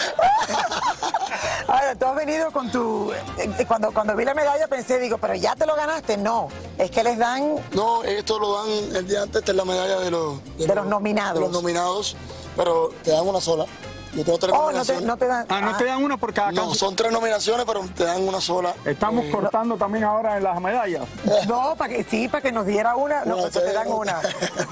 Ahora, 1.68 1.94
tú 1.96 2.07
has 2.07 2.14
venido 2.16 2.50
con 2.52 2.70
tu... 2.70 3.12
eh, 3.12 3.64
Cuando, 3.66 3.92
cuando 3.92 4.14
vi 4.14 4.24
la 4.24 4.35
medalla 4.35 4.68
pensé, 4.68 4.98
digo, 4.98 5.18
pero 5.18 5.35
ya 5.35 5.55
te 5.57 5.66
lo 5.66 5.74
ganaste. 5.74 6.16
No, 6.16 6.48
es 6.79 6.90
que 6.90 7.02
les 7.02 7.18
dan... 7.18 7.57
No, 7.72 8.02
esto 8.05 8.38
lo 8.38 8.55
dan 8.62 8.96
el 8.96 9.07
día 9.07 9.22
antes, 9.22 9.40
esta 9.40 9.50
es 9.52 9.57
la 9.57 9.64
medalla 9.64 9.98
de 10.00 10.11
los, 10.11 10.38
De 10.59 10.66
los 10.74 10.87
nominados. 10.87 11.35
de 11.35 11.40
los 11.40 11.50
nominados, 11.50 12.16
pero 12.57 12.90
te 13.02 13.11
dan 13.11 13.26
una 13.26 13.40
sola. 13.40 13.66
Yo 14.14 14.24
tengo 14.24 14.38
tres 14.38 14.52
Oh, 14.55 14.57
no 14.57 14.62
te, 14.66 14.72
nominaciones. 14.94 15.05
no 15.05 15.16
te 15.18 15.26
dan... 15.26 15.46
Ah, 15.50 15.61
no 15.61 15.76
te 15.76 15.85
dan 15.85 16.02
una 16.02 16.16
por 16.16 16.33
cada 16.33 16.50
No, 16.50 16.62
canción. 16.62 16.74
son 16.88 16.96
tres 16.96 17.12
nominaciones, 17.12 17.66
pero 17.66 17.81
te 17.94 18.05
dan 18.05 18.26
una 18.26 18.40
sola. 18.40 18.72
Estamos 18.87 19.26
Eh, 19.26 19.31
cortando 19.31 19.76
también 19.76 20.05
ahora 20.05 20.38
en 20.38 20.44
las 20.44 20.59
medallas. 20.61 21.02
No, 21.48 21.74
para 21.76 21.92
que 21.92 22.05
sí, 22.05 22.26
para 22.29 22.40
que 22.40 22.50
nos 22.52 22.64
diera 22.64 22.96
una. 22.96 23.24
No, 23.26 23.37
No, 23.37 23.42
pues 23.42 23.52
te 23.55 23.61
te- 23.61 23.72
dan 23.74 23.92
una. 23.92 24.20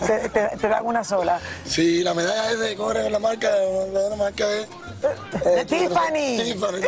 Te, 0.07 0.28
te- 0.30 0.57
te 0.57 0.68
dan 0.68 0.87
una 0.87 1.04
sola. 1.04 1.40
Sí, 1.66 2.02
la 2.02 2.14
medalla 2.14 2.52
es 2.52 2.59
de 2.61 2.74
cobre 2.76 3.04
en 3.07 3.12
la 3.12 3.18
marca, 3.18 3.50
la 4.09 4.16
marca 4.16 4.50
es... 4.50 4.66
De 5.45 5.64
Tiffany. 5.64 6.43
Tiffany. 6.43 6.81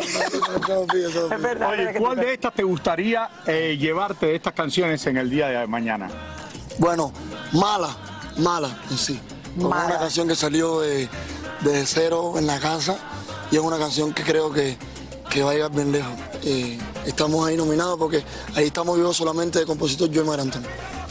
Oye, 1.66 1.94
¿cuál 1.98 2.16
de 2.16 2.34
estas 2.34 2.54
te 2.54 2.62
gustaría 2.62 3.28
eh, 3.46 3.76
llevarte 3.78 4.26
de 4.26 4.36
estas 4.36 4.52
canciones 4.52 5.06
en 5.06 5.16
el 5.16 5.30
día 5.30 5.48
de 5.48 5.66
mañana? 5.66 6.08
Bueno, 6.78 7.12
mala, 7.52 7.96
mala 8.38 8.78
en 8.90 8.98
sí. 8.98 9.20
Porque 9.56 9.68
Mala. 9.68 9.84
Es 9.84 9.90
una 9.90 9.98
canción 9.98 10.28
que 10.28 10.36
salió 10.36 10.80
de, 10.80 11.08
de 11.60 11.86
cero 11.86 12.34
en 12.36 12.46
la 12.46 12.58
casa 12.60 12.98
y 13.50 13.56
es 13.56 13.62
una 13.62 13.78
canción 13.78 14.12
que 14.12 14.22
creo 14.22 14.52
que, 14.52 14.76
que 15.30 15.42
va 15.42 15.52
a 15.52 15.54
llegar 15.54 15.70
bien 15.70 15.92
lejos. 15.92 16.12
Eh, 16.42 16.78
estamos 17.06 17.46
ahí 17.46 17.56
nominados 17.56 17.98
porque 17.98 18.22
ahí 18.54 18.66
estamos 18.66 18.96
vivos 18.96 19.16
solamente 19.16 19.58
de 19.58 19.66
compositor 19.66 20.08
Joey 20.12 20.26
Maranton. 20.26 20.62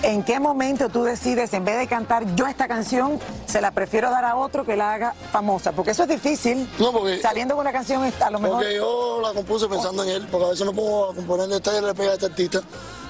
¿En 0.06 0.22
qué 0.22 0.40
momento 0.40 0.88
tú 0.90 1.04
decides, 1.04 1.52
en 1.56 1.66
vez 1.66 1.80
de 1.80 1.88
cantar 1.88 2.36
yo 2.36 2.46
esta 2.46 2.68
canción, 2.68 3.20
se 3.48 3.60
la 3.60 3.72
prefiero 3.72 4.12
dar 4.12 4.24
a 4.24 4.36
otro 4.36 4.64
que 4.64 4.76
la 4.76 4.94
haga 4.94 5.16
famosa? 5.32 5.72
Porque 5.72 5.92
eso 5.92 6.04
es 6.04 6.10
difícil. 6.10 6.70
No, 6.78 6.92
porque- 6.92 7.20
Saliendo 7.24 7.56
con 7.56 7.62
una 7.64 7.72
canción, 7.72 8.04
a 8.22 8.30
lo 8.30 8.40
mejor. 8.40 8.60
Porque 8.60 8.76
yo 8.76 9.20
la 9.24 9.34
compuse 9.34 9.68
pensando 9.68 10.04
en 10.04 10.10
él, 10.10 10.28
porque 10.30 10.46
a 10.46 10.50
veces 10.50 10.64
me 10.68 10.74
pongo 10.74 11.10
a 11.10 11.16
componer 11.16 11.52
esta 11.52 11.76
y 11.76 11.82
le 11.84 11.96
pega 11.96 12.12
a 12.12 12.14
este 12.14 12.28
artista 12.28 12.62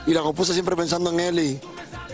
y 0.08 0.14
la 0.14 0.22
compuse 0.22 0.54
siempre 0.54 0.74
pensando 0.78 1.10
en 1.10 1.20
él 1.20 1.40
y, 1.40 1.62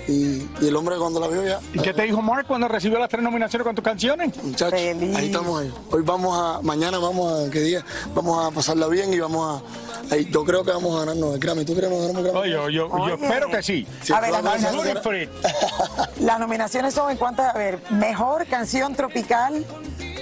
y- 0.08 0.48
y 0.62 0.68
el 0.68 0.76
hombre 0.76 0.96
cuando 0.98 1.20
la 1.20 1.28
vio 1.28 1.44
ya. 1.44 1.60
¿Y 1.74 1.80
qué 1.80 1.94
te 1.94 2.04
dijo 2.04 2.22
Mark 2.22 2.46
cuando 2.48 2.68
recibió 2.68 3.00
las 3.00 3.10
tres 3.10 3.24
nominaciones 3.24 3.66
con 3.66 3.76
tus 3.76 3.84
canciones? 3.84 4.32
Muchachos, 4.44 4.74
ahí 4.74 5.26
estamos 5.26 5.62
ahí. 5.62 5.74
Hoy 5.92 6.02
vamos 6.04 6.38
a, 6.38 6.62
mañana 6.62 6.98
vamos 7.00 7.48
a, 7.48 7.52
¿qué 7.52 7.60
día? 7.62 7.86
Vamos 8.16 8.46
a 8.46 8.52
pasarla 8.52 8.88
bien 8.88 9.14
y 9.14 9.20
vamos 9.20 9.62
a, 10.10 10.14
ahí, 10.16 10.28
yo 10.32 10.44
creo 10.44 10.64
que 10.64 10.72
vamos 10.72 10.96
a 10.96 11.00
ganarnos 11.02 11.34
el 11.36 11.40
Grammy. 11.40 11.66
¿Tú 11.66 11.74
crees 11.76 11.90
que 11.90 11.96
nos 11.96 12.08
ganamos 12.08 12.26
el 12.26 12.32
Grammy? 12.32 12.40
Oye, 12.40 12.52
yo, 12.52 12.70
yo, 12.90 13.08
yo 13.08 13.14
espero 13.16 13.50
que 13.50 13.64
sí. 13.64 13.88
Sí, 14.04 14.14
A 14.14 14.20
ver, 14.20 14.32
las 14.32 14.44
nominaciones, 14.44 15.30
las 16.20 16.40
nominaciones 16.40 16.94
son 16.94 17.12
en 17.12 17.18
cuanto 17.18 17.42
a, 17.42 17.50
a 17.50 17.58
ver, 17.58 17.80
mejor 17.92 18.46
canción 18.48 18.96
tropical, 18.96 19.66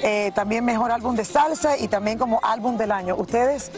eh, 0.04 0.32
también 0.34 0.64
mejor 0.66 0.92
álbum 0.92 1.16
de 1.16 1.26
salsa 1.26 1.78
y 1.78 1.88
también 1.88 2.18
como 2.18 2.40
álbum 2.44 2.78
del 2.78 2.92
año. 2.92 3.16
Ustedes 3.16 3.72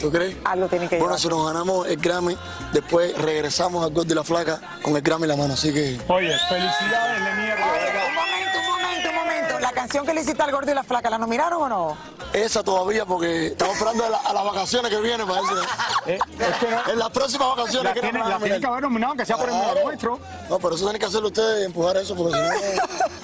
¿Tú 0.00 0.10
crees? 0.10 0.36
algo 0.44 0.66
tienen 0.68 0.88
que 0.88 0.96
Bueno, 0.98 1.16
llevar. 1.16 1.20
si 1.20 1.28
nos 1.28 1.46
ganamos 1.46 1.86
el 1.88 1.96
Grammy, 1.96 2.36
después 2.72 3.16
regresamos 3.18 3.84
al 3.84 3.92
Gol 3.92 4.06
de 4.06 4.14
la 4.14 4.24
Flaca 4.24 4.60
con 4.82 4.94
el 4.96 5.02
Grammy 5.02 5.24
en 5.24 5.28
la 5.30 5.36
mano. 5.36 5.54
Así 5.54 5.72
que 5.72 6.00
Oye, 6.08 6.36
felicidades, 6.48 7.24
de 7.24 7.30
Oye, 7.30 7.46
verdad. 7.48 8.08
un 8.08 8.14
momento, 8.14 8.58
un 8.58 8.82
momento, 8.82 9.08
un 9.10 9.14
momento. 9.16 9.60
La 9.60 9.72
canción 9.72 10.04
que 10.06 10.12
le 10.14 10.20
hiciste 10.20 10.42
al 10.42 10.50
gordo 10.52 10.70
y 10.70 10.74
la 10.74 10.82
flaca, 10.84 11.08
¿la 11.10 11.18
nominaron 11.18 11.62
o 11.62 11.68
no? 11.68 12.14
esa 12.34 12.64
todavía, 12.64 13.06
porque 13.06 13.46
estamos 13.48 13.74
esperando 13.76 14.04
a, 14.06 14.08
la- 14.10 14.16
a 14.18 14.32
las 14.32 14.44
vacaciones 14.44 14.90
que 14.90 15.00
vienen, 15.00 15.26
parece. 15.26 15.52
Eh, 16.06 16.18
es 16.38 16.56
que 16.56 16.68
no- 16.70 16.92
En 16.92 16.98
las 16.98 17.08
próximas 17.10 17.48
vacaciones 17.56 17.84
La 17.84 17.94
que 17.94 18.00
tiene, 18.00 18.18
nos 18.18 18.28
la 18.28 18.34
van 18.34 18.42
a 18.42 18.44
tiene 18.44 18.56
que 18.56 18.60
nominar. 18.66 18.72
haber 18.72 18.82
nominado, 18.82 19.10
aunque 19.12 19.24
sea 19.24 19.36
por 19.38 19.48
el 19.48 19.54
Claro. 19.54 19.80
nuestro. 19.84 20.18
No, 20.50 20.58
pero 20.58 20.74
eso 20.74 20.84
tienen 20.84 21.00
que 21.00 21.06
hacerlo 21.06 21.28
ustedes 21.28 21.62
y 21.62 21.64
empujar 21.64 21.96
eso, 21.96 22.14
porque 22.14 22.34
si 22.34 22.42
no... 22.42 22.48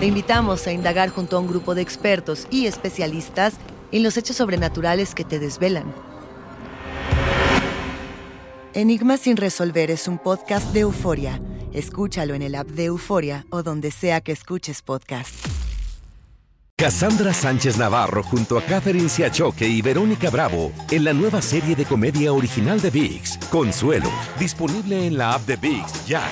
Te 0.00 0.06
invitamos 0.06 0.66
a 0.66 0.72
indagar 0.72 1.10
junto 1.10 1.36
a 1.36 1.40
un 1.40 1.46
grupo 1.46 1.74
de 1.74 1.82
expertos 1.82 2.46
y 2.50 2.64
especialistas 2.64 3.52
en 3.92 4.02
los 4.02 4.16
hechos 4.16 4.36
sobrenaturales 4.36 5.14
que 5.14 5.26
te 5.26 5.38
desvelan. 5.38 5.92
Enigma 8.72 9.18
sin 9.18 9.36
resolver 9.36 9.90
es 9.90 10.08
un 10.08 10.16
podcast 10.16 10.72
de 10.72 10.80
euforia. 10.80 11.38
Escúchalo 11.74 12.32
en 12.32 12.40
el 12.40 12.54
app 12.54 12.68
de 12.68 12.86
Euforia 12.86 13.44
o 13.50 13.62
donde 13.62 13.90
sea 13.90 14.22
que 14.22 14.32
escuches 14.32 14.80
podcast. 14.80 15.34
Cassandra 16.76 17.34
Sánchez 17.34 17.76
Navarro 17.76 18.22
junto 18.22 18.56
a 18.56 18.62
Catherine 18.62 19.10
Siachoque 19.10 19.68
y 19.68 19.82
Verónica 19.82 20.30
Bravo 20.30 20.72
en 20.90 21.04
la 21.04 21.12
nueva 21.12 21.42
serie 21.42 21.76
de 21.76 21.84
comedia 21.84 22.32
original 22.32 22.80
de 22.80 22.88
VIX, 22.88 23.36
Consuelo, 23.50 24.10
disponible 24.38 25.06
en 25.06 25.18
la 25.18 25.34
app 25.34 25.46
de 25.46 25.56
VIX 25.56 26.06
ya. 26.06 26.22